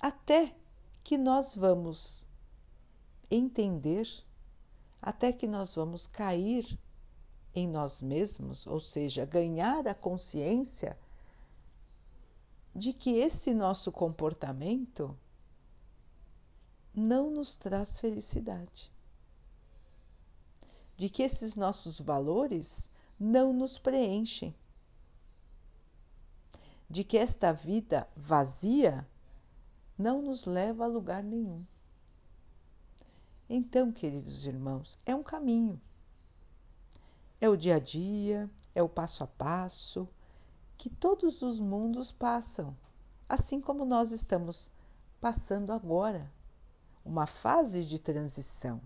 Até 0.00 0.54
que 1.02 1.18
nós 1.18 1.54
vamos 1.54 2.26
entender, 3.30 4.08
até 5.02 5.32
que 5.32 5.46
nós 5.46 5.74
vamos 5.74 6.06
cair 6.06 6.78
em 7.54 7.68
nós 7.68 8.00
mesmos, 8.00 8.66
ou 8.66 8.80
seja, 8.80 9.26
ganhar 9.26 9.86
a 9.86 9.94
consciência 9.94 10.96
de 12.74 12.92
que 12.92 13.10
esse 13.10 13.54
nosso 13.54 13.92
comportamento 13.92 15.16
não 16.94 17.30
nos 17.30 17.56
traz 17.56 17.98
felicidade 17.98 18.94
de 20.96 21.08
que 21.08 21.22
esses 21.22 21.54
nossos 21.54 22.00
valores 22.00 22.88
não 23.18 23.52
nos 23.52 23.78
preenchem, 23.78 24.54
de 26.88 27.02
que 27.02 27.16
esta 27.16 27.52
vida 27.52 28.08
vazia 28.14 29.06
não 29.98 30.22
nos 30.22 30.44
leva 30.44 30.84
a 30.84 30.88
lugar 30.88 31.22
nenhum. 31.22 31.64
Então, 33.48 33.92
queridos 33.92 34.46
irmãos, 34.46 34.98
é 35.04 35.14
um 35.14 35.22
caminho. 35.22 35.80
É 37.40 37.48
o 37.48 37.56
dia 37.56 37.76
a 37.76 37.78
dia, 37.78 38.50
é 38.74 38.82
o 38.82 38.88
passo 38.88 39.22
a 39.22 39.26
passo 39.26 40.08
que 40.76 40.90
todos 40.90 41.42
os 41.42 41.60
mundos 41.60 42.12
passam, 42.12 42.76
assim 43.28 43.60
como 43.60 43.84
nós 43.84 44.12
estamos 44.12 44.70
passando 45.20 45.72
agora, 45.72 46.30
uma 47.04 47.26
fase 47.26 47.84
de 47.84 47.98
transição 47.98 48.80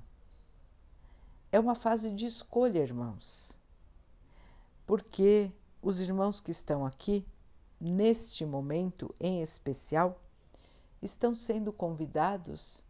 é 1.51 1.59
uma 1.59 1.75
fase 1.75 2.11
de 2.11 2.27
escolha, 2.27 2.81
irmãos. 2.81 3.59
Porque 4.87 5.51
os 5.83 6.01
irmãos 6.01 6.41
que 6.41 6.51
estão 6.51 6.85
aqui, 6.85 7.27
neste 7.81 8.45
momento 8.45 9.15
em 9.19 9.41
especial, 9.41 10.21
estão 11.01 11.35
sendo 11.35 11.73
convidados 11.73 12.85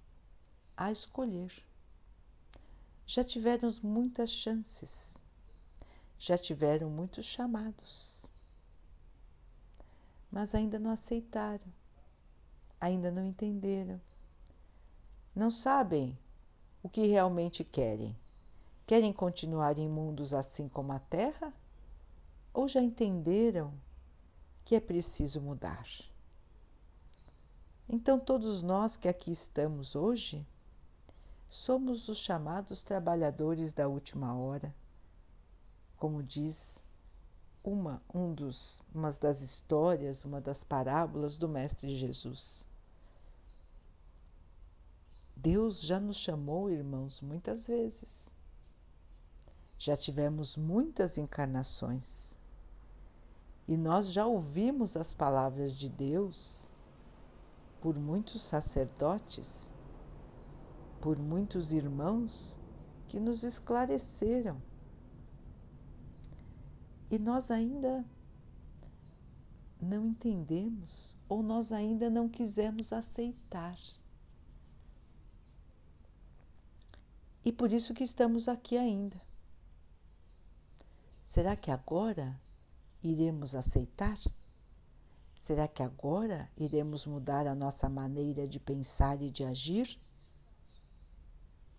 a 0.77 0.91
escolher. 0.91 1.53
Já 3.07 3.25
tiveram 3.25 3.71
muitas 3.83 4.31
chances, 4.31 5.23
já 6.19 6.37
tiveram 6.37 6.91
muitos 6.91 7.25
chamados, 7.25 8.18
mas 10.31 10.55
ainda 10.55 10.79
não 10.79 10.91
aceitaram, 10.91 11.67
ainda 12.81 13.11
não 13.11 13.25
entenderam, 13.25 14.01
não 15.35 15.51
sabem 15.51 16.19
o 16.83 16.89
que 16.89 17.07
realmente 17.07 17.65
querem. 17.65 18.17
Querem 18.87 19.13
continuar 19.13 19.79
em 19.79 19.89
mundos 19.89 20.33
assim 20.33 20.69
como 20.69 20.93
a 20.93 20.99
Terra? 20.99 21.53
Ou 22.53 22.67
já 22.67 22.81
entenderam 22.81 23.73
que 24.65 24.75
é 24.75 24.81
preciso 24.81 25.41
mudar? 25.41 25.87
Então, 27.89 28.19
todos 28.19 28.63
nós 28.63 28.97
que 28.97 29.09
aqui 29.09 29.31
estamos 29.31 29.95
hoje 29.95 30.47
somos 31.49 32.09
os 32.09 32.19
chamados 32.19 32.83
trabalhadores 32.83 33.73
da 33.73 33.89
última 33.89 34.35
hora, 34.35 34.75
como 35.97 36.23
diz 36.23 36.83
uma, 37.69 38.03
um 38.13 38.33
dos, 38.33 38.83
uma 38.95 39.11
das 39.11 39.41
histórias, 39.43 40.25
uma 40.25 40.41
das 40.41 40.65
parábolas 40.65 41.37
do 41.37 41.49
Mestre 41.49 41.95
Jesus. 41.95 42.67
Deus 45.37 45.83
já 45.83 46.01
nos 46.01 46.17
chamou, 46.17 46.71
irmãos, 46.71 47.21
muitas 47.21 47.67
vezes. 47.67 48.33
Já 49.79 49.97
tivemos 49.97 50.57
muitas 50.57 51.19
encarnações. 51.19 52.37
E 53.69 53.77
nós 53.77 54.11
já 54.11 54.27
ouvimos 54.27 54.97
as 54.97 55.13
palavras 55.13 55.77
de 55.77 55.89
Deus 55.89 56.73
por 57.81 57.97
muitos 57.97 58.43
sacerdotes, 58.43 59.71
por 61.01 61.19
muitos 61.19 61.73
irmãos 61.73 62.59
que 63.07 63.21
nos 63.21 63.45
esclareceram. 63.45 64.61
E 67.11 67.19
nós 67.19 67.51
ainda 67.51 68.05
não 69.81 70.07
entendemos 70.07 71.17
ou 71.29 71.43
nós 71.43 71.73
ainda 71.73 72.11
não 72.11 72.29
quisemos 72.29 72.93
aceitar. 72.93 73.79
E 77.45 77.53
por 77.53 77.73
isso 77.73 77.95
que 77.95 78.05
estamos 78.05 78.49
aqui 78.49 78.77
ainda. 78.77 79.17
Será 81.23 81.57
que 81.57 81.71
agora 81.71 82.39
iremos 83.03 83.55
aceitar? 83.55 84.19
Será 85.35 85.67
que 85.69 85.83
agora 85.83 86.51
iremos 86.57 87.07
mudar 87.07 87.47
a 87.47 87.55
nossa 87.55 87.89
maneira 87.89 88.47
de 88.47 88.61
pensar 88.61 89.23
e 89.23 89.31
de 89.31 89.45
agir? 89.45 89.99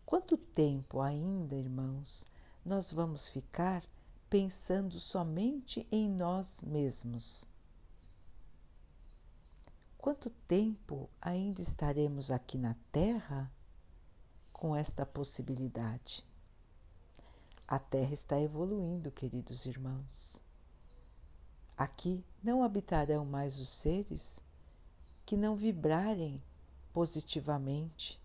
Quanto 0.05 0.37
tempo 0.37 1.01
ainda, 1.01 1.55
irmãos, 1.55 2.25
nós 2.65 2.91
vamos 2.91 3.27
ficar 3.27 3.83
pensando 4.29 4.99
somente 4.99 5.87
em 5.91 6.09
nós 6.09 6.61
mesmos? 6.61 7.45
Quanto 9.97 10.29
tempo 10.47 11.09
ainda 11.21 11.61
estaremos 11.61 12.31
aqui 12.31 12.57
na 12.57 12.75
Terra 12.91 13.51
com 14.59 14.75
esta 14.75 15.05
possibilidade. 15.05 16.25
A 17.67 17.79
Terra 17.79 18.13
está 18.13 18.39
evoluindo, 18.41 19.11
queridos 19.11 19.65
irmãos. 19.65 20.43
Aqui 21.77 22.25
não 22.43 22.63
habitarão 22.63 23.25
mais 23.25 23.59
os 23.59 23.69
seres 23.69 24.43
que 25.25 25.37
não 25.37 25.55
vibrarem 25.55 26.41
positivamente, 26.91 28.21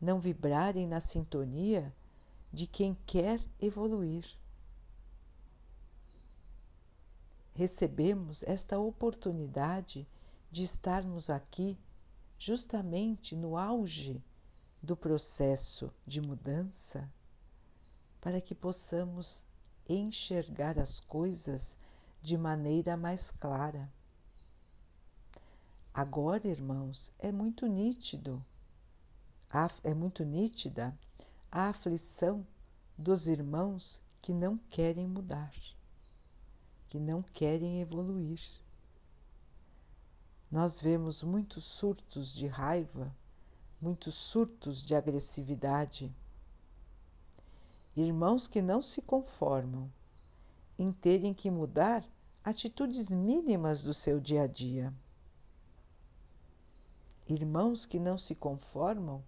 não 0.00 0.18
vibrarem 0.18 0.86
na 0.86 0.98
sintonia 1.00 1.94
de 2.52 2.66
quem 2.66 2.96
quer 3.06 3.40
evoluir. 3.60 4.37
Recebemos 7.58 8.44
esta 8.44 8.78
oportunidade 8.78 10.06
de 10.48 10.62
estarmos 10.62 11.28
aqui 11.28 11.76
justamente 12.38 13.34
no 13.34 13.56
auge 13.56 14.22
do 14.80 14.96
processo 14.96 15.92
de 16.06 16.20
mudança 16.20 17.12
para 18.20 18.40
que 18.40 18.54
possamos 18.54 19.44
enxergar 19.88 20.78
as 20.78 21.00
coisas 21.00 21.76
de 22.22 22.38
maneira 22.38 22.96
mais 22.96 23.32
clara. 23.32 23.92
Agora, 25.92 26.46
irmãos, 26.46 27.12
é 27.18 27.32
muito 27.32 27.66
nítido, 27.66 28.40
é 29.82 29.92
muito 29.92 30.24
nítida 30.24 30.96
a 31.50 31.70
aflição 31.70 32.46
dos 32.96 33.26
irmãos 33.26 34.00
que 34.22 34.32
não 34.32 34.58
querem 34.70 35.08
mudar, 35.08 35.52
que 36.88 36.98
não 36.98 37.22
querem 37.22 37.80
evoluir. 37.80 38.40
Nós 40.50 40.80
vemos 40.80 41.22
muitos 41.22 41.64
surtos 41.64 42.32
de 42.34 42.46
raiva 42.46 43.14
muitos 43.80 44.14
surtos 44.14 44.82
de 44.82 44.94
agressividade. 44.94 46.12
Irmãos 47.96 48.48
que 48.48 48.60
não 48.60 48.82
se 48.82 49.00
conformam 49.02 49.90
em 50.78 50.92
terem 50.92 51.34
que 51.34 51.50
mudar 51.50 52.04
atitudes 52.44 53.10
mínimas 53.10 53.82
do 53.82 53.92
seu 53.92 54.20
dia 54.20 54.42
a 54.42 54.46
dia. 54.46 54.92
Irmãos 57.28 57.86
que 57.86 57.98
não 57.98 58.16
se 58.16 58.34
conformam 58.34 59.22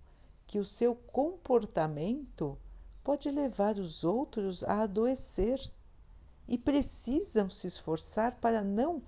que 0.47 0.59
o 0.59 0.65
seu 0.65 0.95
comportamento 0.95 2.59
pode 3.05 3.31
levar 3.31 3.79
os 3.79 4.05
outros 4.05 4.65
a 4.65 4.83
adoecer 4.83 5.71
e 6.51 6.59
precisam 6.59 7.49
se 7.49 7.67
esforçar 7.67 8.37
para 8.41 8.63
não 8.63 9.03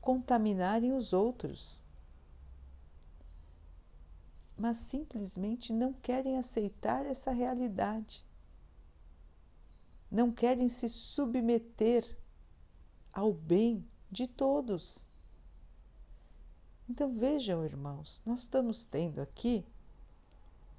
contaminarem 0.00 0.92
os 0.92 1.12
outros 1.12 1.82
mas 4.62 4.76
simplesmente 4.76 5.72
não 5.72 5.92
querem 5.92 6.38
aceitar 6.38 7.04
essa 7.04 7.32
realidade. 7.32 8.24
Não 10.08 10.30
querem 10.30 10.68
se 10.68 10.88
submeter 10.88 12.16
ao 13.12 13.32
bem 13.32 13.84
de 14.08 14.28
todos. 14.28 15.04
Então 16.88 17.12
vejam, 17.12 17.64
irmãos, 17.64 18.22
nós 18.24 18.42
estamos 18.42 18.86
tendo 18.86 19.20
aqui 19.20 19.66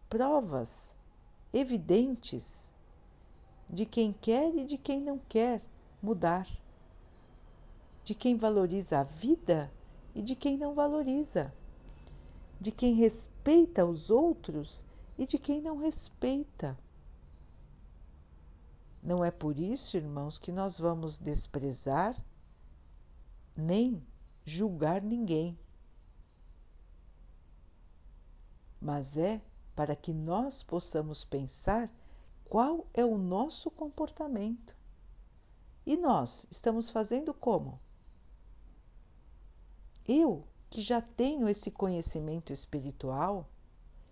provas 0.10 0.96
evidentes 1.52 2.72
de 3.70 3.86
quem 3.86 4.14
quer 4.14 4.56
e 4.56 4.64
de 4.64 4.78
quem 4.78 5.02
não 5.02 5.18
quer 5.18 5.62
mudar, 6.04 6.48
de 8.04 8.14
quem 8.14 8.38
valoriza 8.38 9.00
a 9.00 9.04
vida 9.04 9.72
e 10.14 10.22
de 10.22 10.36
quem 10.36 10.58
não 10.58 10.76
valoriza 10.76 11.52
de 12.64 12.72
quem 12.72 12.94
respeita 12.94 13.86
os 13.86 14.10
outros 14.10 14.86
e 15.18 15.26
de 15.26 15.38
quem 15.38 15.62
não 15.62 15.80
respeita. 15.80 16.80
Não 19.02 19.22
é 19.22 19.30
por 19.30 19.60
isso, 19.60 19.98
irmãos, 19.98 20.40
que 20.40 20.50
nós 20.50 20.80
vamos 20.80 21.18
desprezar 21.18 22.16
nem 23.54 24.02
julgar 24.46 25.02
ninguém. 25.02 25.60
Mas 28.80 29.18
é 29.18 29.42
para 29.76 29.94
que 29.94 30.14
nós 30.14 30.64
possamos 30.64 31.26
pensar 31.26 31.92
qual 32.46 32.88
é 32.94 33.04
o 33.04 33.18
nosso 33.18 33.70
comportamento. 33.70 34.74
E 35.86 35.98
nós 35.98 36.48
estamos 36.50 36.90
fazendo 36.90 37.34
como? 37.34 37.80
Eu 40.08 40.48
que 40.70 40.82
já 40.82 41.02
tenho 41.02 41.48
esse 41.48 41.70
conhecimento 41.70 42.52
espiritual, 42.52 43.50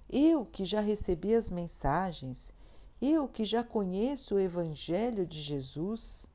eu 0.09 0.45
que 0.45 0.65
já 0.65 0.81
recebi 0.81 1.33
as 1.33 1.49
mensagens, 1.49 2.53
eu 3.01 3.27
que 3.27 3.43
já 3.45 3.63
conheço 3.63 4.35
o 4.35 4.39
Evangelho 4.39 5.25
de 5.25 5.41
Jesus, 5.41 6.29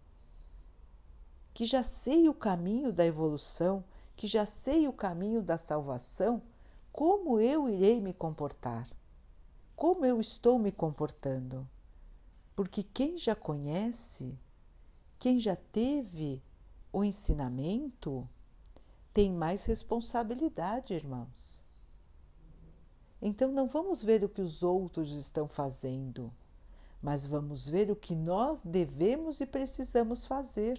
que 1.55 1.65
já 1.65 1.83
sei 1.83 2.29
o 2.29 2.35
caminho 2.35 2.93
da 2.93 3.05
evolução, 3.05 3.85
que 4.17 4.27
já 4.27 4.45
sei 4.45 4.89
o 4.89 4.93
caminho 4.93 5.43
da 5.43 5.57
salvação, 5.57 6.43
como 6.91 7.39
eu 7.39 7.69
irei 7.69 8.01
me 8.01 8.13
comportar? 8.13 8.89
Como 9.77 10.05
eu 10.05 10.21
estou 10.21 10.59
me 10.59 10.73
comportando? 10.73 11.69
Porque 12.55 12.83
quem 12.83 13.19
já 13.19 13.35
conhece, 13.35 14.35
quem 15.19 15.39
já 15.39 15.57
teve 15.57 16.43
o 16.93 17.05
ensinamento, 17.05 18.29
tem 19.13 19.33
mais 19.33 19.65
responsabilidade, 19.65 20.95
irmãos. 20.95 21.65
Então 23.21 23.51
não 23.51 23.67
vamos 23.67 24.03
ver 24.03 24.23
o 24.25 24.29
que 24.29 24.43
os 24.43 24.63
outros 24.63 25.11
estão 25.13 25.49
fazendo, 25.49 26.33
mas 27.01 27.27
vamos 27.27 27.69
ver 27.69 27.91
o 27.91 27.97
que 27.97 28.15
nós 28.15 28.63
devemos 28.63 29.41
e 29.41 29.47
precisamos 29.47 30.27
fazer. 30.27 30.79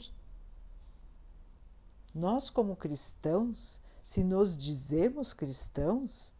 Nós, 2.14 2.50
como 2.50 2.76
cristãos, 2.76 3.82
se 4.02 4.24
nos 4.24 4.56
dizemos 4.56 5.34
cristãos, 5.34 6.34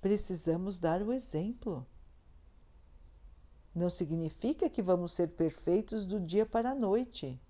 precisamos 0.00 0.78
dar 0.78 1.02
o 1.02 1.12
exemplo. 1.12 1.86
Não 3.74 3.90
significa 3.90 4.70
que 4.70 4.80
vamos 4.80 5.12
ser 5.12 5.28
perfeitos 5.28 6.06
do 6.06 6.20
dia 6.20 6.46
para 6.46 6.70
a 6.70 6.74
noite, 6.74 7.40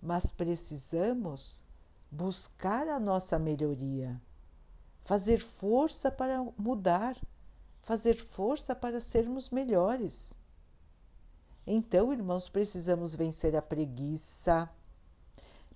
mas 0.00 0.30
precisamos 0.30 1.62
buscar 2.10 2.88
a 2.88 2.98
nossa 2.98 3.38
melhoria, 3.38 4.20
fazer 5.04 5.38
força 5.38 6.10
para 6.10 6.42
mudar, 6.56 7.16
fazer 7.82 8.16
força 8.16 8.74
para 8.74 8.98
sermos 8.98 9.50
melhores. 9.50 10.32
Então, 11.66 12.12
irmãos, 12.12 12.48
precisamos 12.48 13.14
vencer 13.14 13.54
a 13.54 13.60
preguiça, 13.60 14.70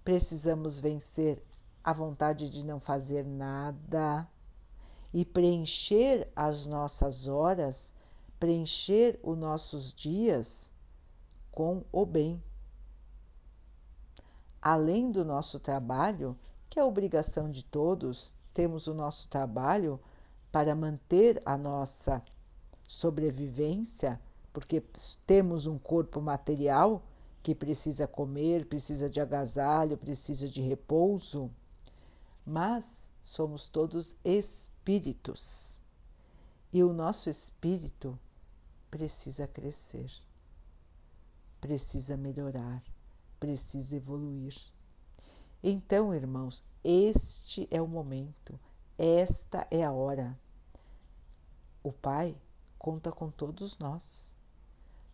precisamos 0.02 0.78
vencer 0.78 1.42
a 1.82 1.92
vontade 1.92 2.48
de 2.48 2.64
não 2.64 2.80
fazer 2.80 3.24
nada 3.24 4.26
e 5.12 5.24
preencher 5.24 6.30
as 6.34 6.66
nossas 6.66 7.26
horas, 7.26 7.92
preencher 8.40 9.20
os 9.22 9.36
nossos 9.36 9.92
dias 9.92 10.72
com 11.52 11.84
o 11.92 12.06
bem. 12.06 12.42
Além 14.62 15.12
do 15.12 15.24
nosso 15.24 15.60
trabalho, 15.60 16.36
que 16.68 16.80
é 16.80 16.84
obrigação 16.84 17.50
de 17.50 17.62
todos, 17.62 18.34
temos 18.54 18.86
o 18.86 18.94
nosso 18.94 19.28
trabalho 19.28 20.00
para 20.50 20.74
manter 20.74 21.40
a 21.44 21.56
nossa 21.56 22.22
sobrevivência, 22.88 24.20
porque 24.52 24.82
temos 25.26 25.66
um 25.66 25.78
corpo 25.78 26.20
material 26.20 27.02
que 27.42 27.54
precisa 27.54 28.06
comer, 28.06 28.66
precisa 28.66 29.08
de 29.08 29.20
agasalho, 29.20 29.96
precisa 29.96 30.48
de 30.48 30.60
repouso, 30.60 31.50
mas 32.44 33.10
somos 33.22 33.68
todos 33.68 34.16
espíritos 34.24 35.82
e 36.72 36.82
o 36.82 36.92
nosso 36.92 37.28
espírito 37.28 38.18
precisa 38.90 39.46
crescer, 39.46 40.10
precisa 41.60 42.16
melhorar, 42.16 42.82
precisa 43.38 43.96
evoluir. 43.96 44.54
Então, 45.62 46.14
irmãos, 46.14 46.64
este 46.82 47.68
é 47.70 47.80
o 47.80 47.86
momento, 47.86 48.58
esta 48.98 49.66
é 49.70 49.84
a 49.84 49.92
hora. 49.92 50.38
O 51.82 51.92
Pai 51.92 52.36
conta 52.78 53.12
com 53.12 53.30
todos 53.30 53.78
nós. 53.78 54.34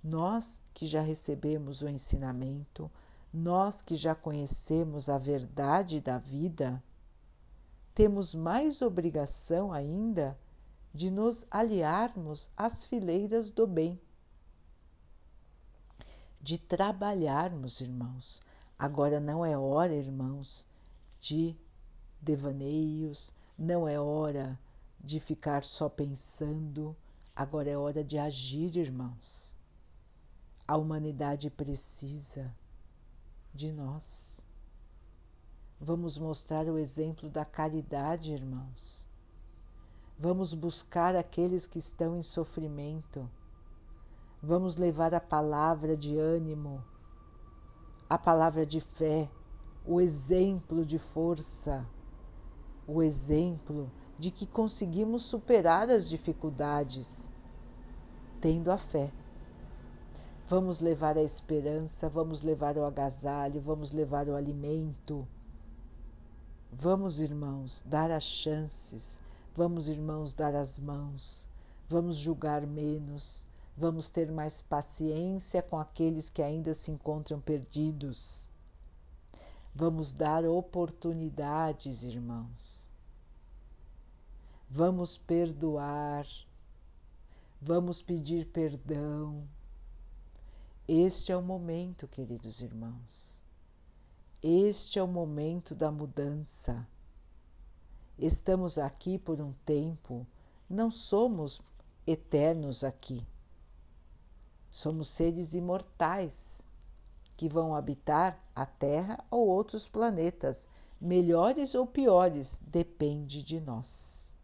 Nós 0.03 0.63
que 0.73 0.87
já 0.87 1.03
recebemos 1.03 1.83
o 1.83 1.89
ensinamento, 1.89 2.91
nós 3.33 3.83
que 3.83 3.97
já 3.97 4.15
conhecemos 4.15 5.09
a 5.09 5.19
verdade 5.19 6.01
da 6.01 6.17
vida, 6.17 6.83
temos 7.93 8.35
mais 8.35 8.83
obrigação 8.83 9.73
ainda 9.73 10.39
de 10.97 11.11
nos 11.11 11.45
aliarmos 11.51 12.51
às 12.57 12.87
fileiras 12.87 13.51
do 13.51 13.67
bem, 13.67 14.01
de 16.41 16.57
trabalharmos, 16.57 17.83
irmãos. 17.83 18.41
Agora 18.79 19.21
não 19.21 19.45
é 19.45 19.59
hora, 19.59 19.93
irmãos, 19.93 20.67
de 21.21 21.55
devaneios, 22.19 23.31
não 23.59 23.87
é 23.87 24.01
hora 24.01 24.59
de 24.99 25.21
ficar 25.21 25.63
só 25.65 25.87
pensando, 25.87 26.97
agora 27.35 27.69
é 27.69 27.77
hora 27.77 28.03
de 28.03 28.17
agir, 28.17 28.75
irmãos. 28.77 29.55
A 30.67 30.79
humanidade 30.79 31.51
precisa 31.51 32.51
de 33.53 33.71
nós. 33.71 34.41
Vamos 35.79 36.17
mostrar 36.17 36.65
o 36.67 36.79
exemplo 36.79 37.29
da 37.29 37.45
caridade, 37.45 38.33
irmãos. 38.33 39.06
Vamos 40.19 40.55
buscar 40.55 41.15
aqueles 41.15 41.67
que 41.67 41.79
estão 41.79 42.17
em 42.17 42.23
sofrimento. 42.23 43.29
Vamos 44.43 44.77
levar 44.77 45.13
a 45.13 45.21
palavra 45.21 45.95
de 45.95 46.17
ânimo, 46.17 46.83
a 48.09 48.17
palavra 48.17 48.65
de 48.65 48.81
fé, 48.81 49.29
o 49.85 50.01
exemplo 50.01 50.87
de 50.87 50.99
força, 50.99 51.87
o 52.87 53.03
exemplo 53.03 53.91
de 54.19 54.31
que 54.31 54.47
conseguimos 54.47 55.23
superar 55.23 55.91
as 55.91 56.09
dificuldades, 56.09 57.31
tendo 58.41 58.71
a 58.71 58.79
fé. 58.79 59.13
Vamos 60.49 60.81
levar 60.81 61.19
a 61.19 61.23
esperança, 61.23 62.09
vamos 62.09 62.41
levar 62.41 62.79
o 62.79 62.85
agasalho, 62.85 63.61
vamos 63.61 63.93
levar 63.93 64.29
o 64.29 64.35
alimento. 64.35 65.29
Vamos, 66.73 67.21
irmãos, 67.21 67.83
dar 67.87 68.11
as 68.11 68.23
chances, 68.23 69.21
vamos, 69.57 69.89
irmãos, 69.89 70.35
dar 70.35 70.55
as 70.55 70.79
mãos, 70.79 71.49
vamos 71.89 72.17
julgar 72.17 72.67
menos, 72.67 73.47
vamos 73.77 74.11
ter 74.11 74.31
mais 74.31 74.63
paciência 74.63 75.63
com 75.63 75.79
aqueles 75.79 76.31
que 76.31 76.43
ainda 76.43 76.75
se 76.75 76.91
encontram 76.91 77.41
perdidos. 77.41 78.51
Vamos 79.75 80.15
dar 80.15 80.45
oportunidades, 80.45 82.03
irmãos. 82.03 82.91
Vamos 84.69 85.17
perdoar, 85.17 86.27
vamos 87.61 88.03
pedir 88.03 88.47
perdão 88.47 89.47
este 90.89 91.33
é 91.33 91.37
o 91.37 91.43
momento, 91.43 92.07
queridos 92.07 92.61
irmãos. 92.63 93.43
Este 94.41 95.01
é 95.01 95.03
o 95.03 95.09
momento 95.09 95.75
da 95.75 95.91
mudança. 95.91 96.87
Estamos 98.19 98.79
aqui 98.79 99.19
por 99.19 99.41
um 99.41 99.53
tempo, 99.65 100.27
não 100.69 100.91
somos 100.91 101.61
eternos 102.07 102.83
aqui. 102.83 103.27
Somos 104.71 105.09
seres 105.09 105.53
imortais 105.53 106.63
que 107.37 107.49
vão 107.49 107.75
habitar 107.75 108.39
a 108.55 108.65
Terra 108.65 109.23
ou 109.31 109.47
outros 109.47 109.87
planetas, 109.87 110.67
melhores 110.99 111.75
ou 111.75 111.87
piores, 111.87 112.59
depende 112.67 113.43
de 113.43 113.61
nós. 113.61 114.35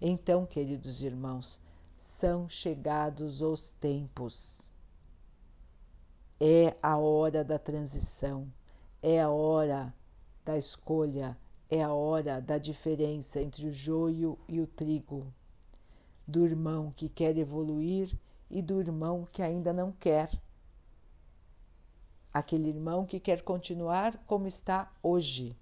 Então, 0.00 0.44
queridos 0.44 1.02
irmãos, 1.02 1.60
são 1.96 2.48
chegados 2.48 3.42
os 3.42 3.72
tempos. 3.72 4.74
É 6.40 6.76
a 6.82 6.98
hora 6.98 7.44
da 7.44 7.58
transição, 7.58 8.52
é 9.02 9.20
a 9.20 9.30
hora 9.30 9.94
da 10.44 10.58
escolha, 10.58 11.36
é 11.70 11.82
a 11.82 11.92
hora 11.92 12.40
da 12.40 12.58
diferença 12.58 13.40
entre 13.40 13.66
o 13.66 13.72
joio 13.72 14.38
e 14.48 14.60
o 14.60 14.66
trigo, 14.66 15.26
do 16.26 16.44
irmão 16.44 16.92
que 16.94 17.08
quer 17.08 17.36
evoluir 17.36 18.16
e 18.50 18.62
do 18.62 18.80
irmão 18.80 19.26
que 19.32 19.42
ainda 19.42 19.72
não 19.72 19.92
quer. 19.92 20.30
Aquele 22.32 22.68
irmão 22.68 23.04
que 23.04 23.18
quer 23.18 23.42
continuar 23.42 24.16
como 24.26 24.46
está 24.46 24.92
hoje. 25.02 25.56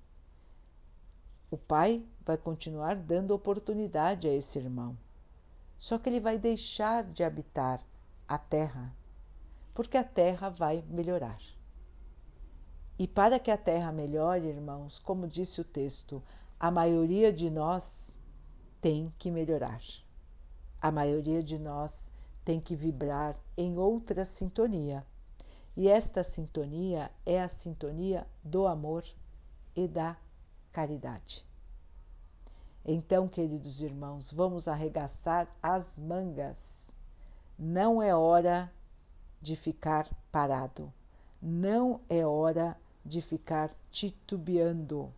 O 1.51 1.57
pai 1.57 2.05
vai 2.25 2.37
continuar 2.37 2.97
dando 2.97 3.33
oportunidade 3.33 4.27
a 4.27 4.33
esse 4.33 4.59
irmão. 4.59 4.97
Só 5.79 5.99
que 5.99 6.09
ele 6.09 6.21
vai 6.21 6.39
deixar 6.39 7.05
de 7.05 7.23
habitar 7.23 7.81
a 8.27 8.39
terra 8.39 8.93
porque 9.75 9.97
a 9.99 10.05
terra 10.05 10.49
vai 10.49 10.85
melhorar. 10.89 11.41
E 12.99 13.09
para 13.09 13.39
que 13.39 13.51
a 13.51 13.57
terra 13.57 13.91
melhore, 13.91 14.47
irmãos, 14.47 14.99
como 14.99 15.27
disse 15.27 15.61
o 15.61 15.65
texto, 15.65 16.23
a 16.59 16.71
maioria 16.71 17.33
de 17.33 17.51
nós 17.51 18.19
tem 18.81 19.13
que 19.19 19.31
melhorar. 19.31 19.81
A 20.81 20.93
maioria 20.93 21.43
de 21.43 21.59
nós 21.59 22.11
tem 22.45 22.61
que 22.61 22.77
vibrar 22.77 23.37
em 23.57 23.79
outra 23.79 24.25
sintonia. 24.25 25.05
E 25.77 25.89
esta 25.89 26.23
sintonia 26.23 27.11
é 27.27 27.41
a 27.41 27.49
sintonia 27.49 28.27
do 28.45 28.67
amor 28.67 29.05
e 29.75 29.89
da 29.89 30.17
caridade. 30.71 31.45
Então, 32.85 33.27
queridos 33.27 33.81
irmãos, 33.81 34.31
vamos 34.31 34.69
arregaçar 34.69 35.49
as 35.63 35.99
mangas. 35.99 36.93
Não 37.59 38.01
é 38.03 38.15
hora 38.15 38.71
de 39.41 39.57
ficar 39.57 40.09
parado. 40.31 40.93
Não 41.41 42.01
é 42.09 42.25
hora 42.27 42.77
de 43.05 43.21
ficar 43.21 43.71
titubeando. 43.91 45.13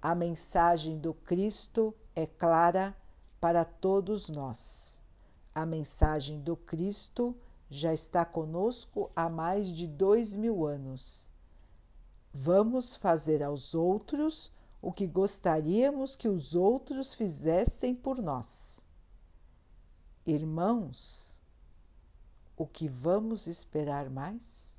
A 0.00 0.14
mensagem 0.14 0.98
do 0.98 1.14
Cristo 1.14 1.94
é 2.14 2.26
clara 2.26 2.96
para 3.40 3.64
todos 3.64 4.28
nós. 4.28 5.00
A 5.54 5.64
mensagem 5.64 6.40
do 6.40 6.56
Cristo 6.56 7.36
já 7.70 7.92
está 7.92 8.24
conosco 8.24 9.10
há 9.16 9.28
mais 9.28 9.68
de 9.68 9.86
dois 9.86 10.36
mil 10.36 10.66
anos. 10.66 11.28
Vamos 12.32 12.96
fazer 12.96 13.42
aos 13.42 13.74
outros 13.74 14.52
o 14.80 14.92
que 14.92 15.06
gostaríamos 15.06 16.16
que 16.16 16.28
os 16.28 16.54
outros 16.54 17.14
fizessem 17.14 17.94
por 17.94 18.18
nós. 18.20 18.86
Irmãos, 20.26 21.40
o 22.56 22.66
que 22.66 22.88
vamos 22.88 23.46
esperar 23.46 24.08
mais? 24.08 24.71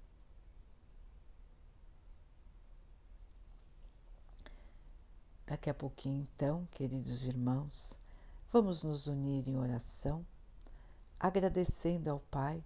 Daqui 5.46 5.70
a 5.70 5.74
pouquinho, 5.74 6.28
então, 6.34 6.66
queridos 6.72 7.26
irmãos, 7.26 8.00
vamos 8.52 8.82
nos 8.84 9.08
unir 9.08 9.48
em 9.48 9.58
oração, 9.58 10.26
agradecendo 11.20 12.10
ao 12.10 12.20
Pai 12.20 12.64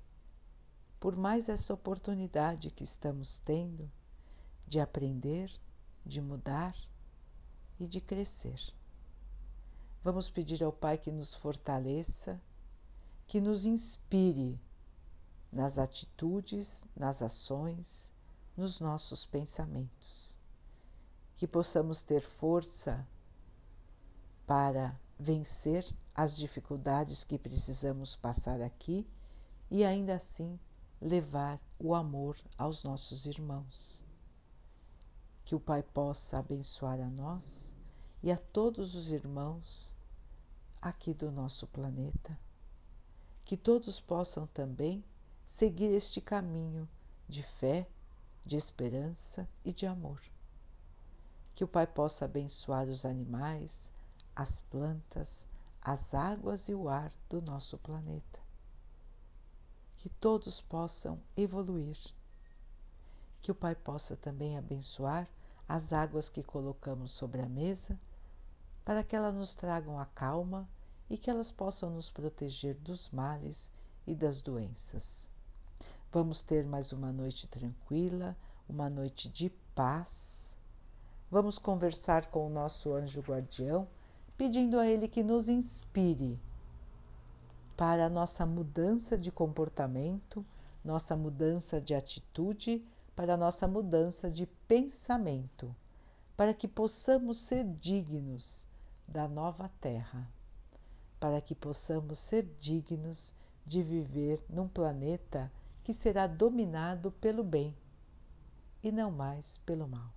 por 0.99 1.15
mais 1.15 1.49
essa 1.49 1.73
oportunidade 1.73 2.69
que 2.71 2.83
estamos 2.83 3.39
tendo 3.39 3.89
de 4.67 4.79
aprender, 4.79 5.51
de 6.05 6.21
mudar 6.21 6.75
e 7.79 7.87
de 7.87 7.99
crescer. 7.99 8.59
Vamos 10.03 10.29
pedir 10.29 10.63
ao 10.63 10.71
Pai 10.71 10.97
que 10.97 11.11
nos 11.11 11.33
fortaleça, 11.33 12.41
que 13.25 13.41
nos 13.41 13.65
inspire 13.65 14.59
nas 15.51 15.77
atitudes, 15.77 16.85
nas 16.95 17.21
ações, 17.21 18.13
nos 18.55 18.79
nossos 18.79 19.25
pensamentos. 19.25 20.36
Que 21.37 21.47
possamos 21.47 22.03
ter 22.03 22.21
força 22.21 23.07
para 24.45 24.99
vencer 25.17 25.85
as 26.13 26.35
dificuldades 26.35 27.23
que 27.23 27.37
precisamos 27.37 28.15
passar 28.15 28.59
aqui 28.59 29.07
e 29.69 29.85
ainda 29.85 30.15
assim 30.15 30.59
levar 31.01 31.61
o 31.79 31.93
amor 31.93 32.35
aos 32.57 32.83
nossos 32.83 33.25
irmãos. 33.25 34.03
Que 35.45 35.55
o 35.55 35.59
Pai 35.59 35.83
possa 35.83 36.39
abençoar 36.39 36.99
a 36.99 37.09
nós 37.09 37.75
e 38.21 38.31
a 38.31 38.37
todos 38.37 38.95
os 38.95 39.11
irmãos 39.11 39.95
aqui 40.81 41.13
do 41.13 41.31
nosso 41.31 41.67
planeta. 41.67 42.37
Que 43.45 43.55
todos 43.55 44.01
possam 44.01 44.47
também 44.47 45.03
seguir 45.45 45.93
este 45.93 46.19
caminho 46.19 46.87
de 47.29 47.43
fé, 47.43 47.87
de 48.45 48.55
esperança 48.55 49.47
e 49.63 49.71
de 49.71 49.85
amor. 49.85 50.19
Que 51.57 51.63
o 51.63 51.67
Pai 51.67 51.87
possa 51.87 52.25
abençoar 52.25 52.87
os 52.87 53.03
animais, 53.03 53.91
as 54.35 54.61
plantas, 54.61 55.47
as 55.81 56.13
águas 56.13 56.69
e 56.69 56.75
o 56.75 56.87
ar 56.87 57.11
do 57.27 57.41
nosso 57.41 57.79
planeta. 57.79 58.39
Que 59.95 60.07
todos 60.07 60.61
possam 60.61 61.19
evoluir. 61.35 61.97
Que 63.41 63.51
o 63.51 63.55
Pai 63.55 63.73
possa 63.73 64.15
também 64.15 64.55
abençoar 64.55 65.27
as 65.67 65.91
águas 65.91 66.29
que 66.29 66.43
colocamos 66.43 67.11
sobre 67.11 67.41
a 67.41 67.49
mesa, 67.49 67.99
para 68.85 69.03
que 69.03 69.15
elas 69.15 69.33
nos 69.33 69.55
tragam 69.55 69.99
a 69.99 70.05
calma 70.05 70.69
e 71.09 71.17
que 71.17 71.27
elas 71.27 71.51
possam 71.51 71.89
nos 71.89 72.07
proteger 72.07 72.75
dos 72.75 73.09
males 73.09 73.71
e 74.05 74.13
das 74.13 74.43
doenças. 74.43 75.27
Vamos 76.11 76.43
ter 76.43 76.67
mais 76.67 76.93
uma 76.93 77.11
noite 77.11 77.47
tranquila, 77.47 78.37
uma 78.69 78.91
noite 78.91 79.27
de 79.27 79.49
paz. 79.73 80.46
Vamos 81.29 81.59
conversar 81.59 82.27
com 82.27 82.47
o 82.47 82.49
nosso 82.49 82.93
anjo 82.93 83.21
guardião, 83.21 83.85
pedindo 84.37 84.79
a 84.79 84.87
ele 84.87 85.09
que 85.09 85.21
nos 85.21 85.49
inspire 85.49 86.39
para 87.75 88.05
a 88.05 88.09
nossa 88.09 88.45
mudança 88.45 89.17
de 89.17 89.29
comportamento, 89.29 90.45
nossa 90.85 91.17
mudança 91.17 91.81
de 91.81 91.93
atitude, 91.93 92.81
para 93.13 93.33
a 93.33 93.37
nossa 93.37 93.67
mudança 93.67 94.31
de 94.31 94.45
pensamento, 94.67 95.75
para 96.37 96.53
que 96.53 96.67
possamos 96.67 97.39
ser 97.39 97.65
dignos 97.65 98.65
da 99.05 99.27
nova 99.27 99.69
terra, 99.81 100.31
para 101.19 101.41
que 101.41 101.53
possamos 101.53 102.19
ser 102.19 102.43
dignos 102.57 103.35
de 103.65 103.83
viver 103.83 104.41
num 104.49 104.67
planeta 104.67 105.51
que 105.83 105.93
será 105.93 106.25
dominado 106.25 107.11
pelo 107.11 107.43
bem 107.43 107.75
e 108.81 108.93
não 108.93 109.11
mais 109.11 109.57
pelo 109.65 109.87
mal. 109.87 110.16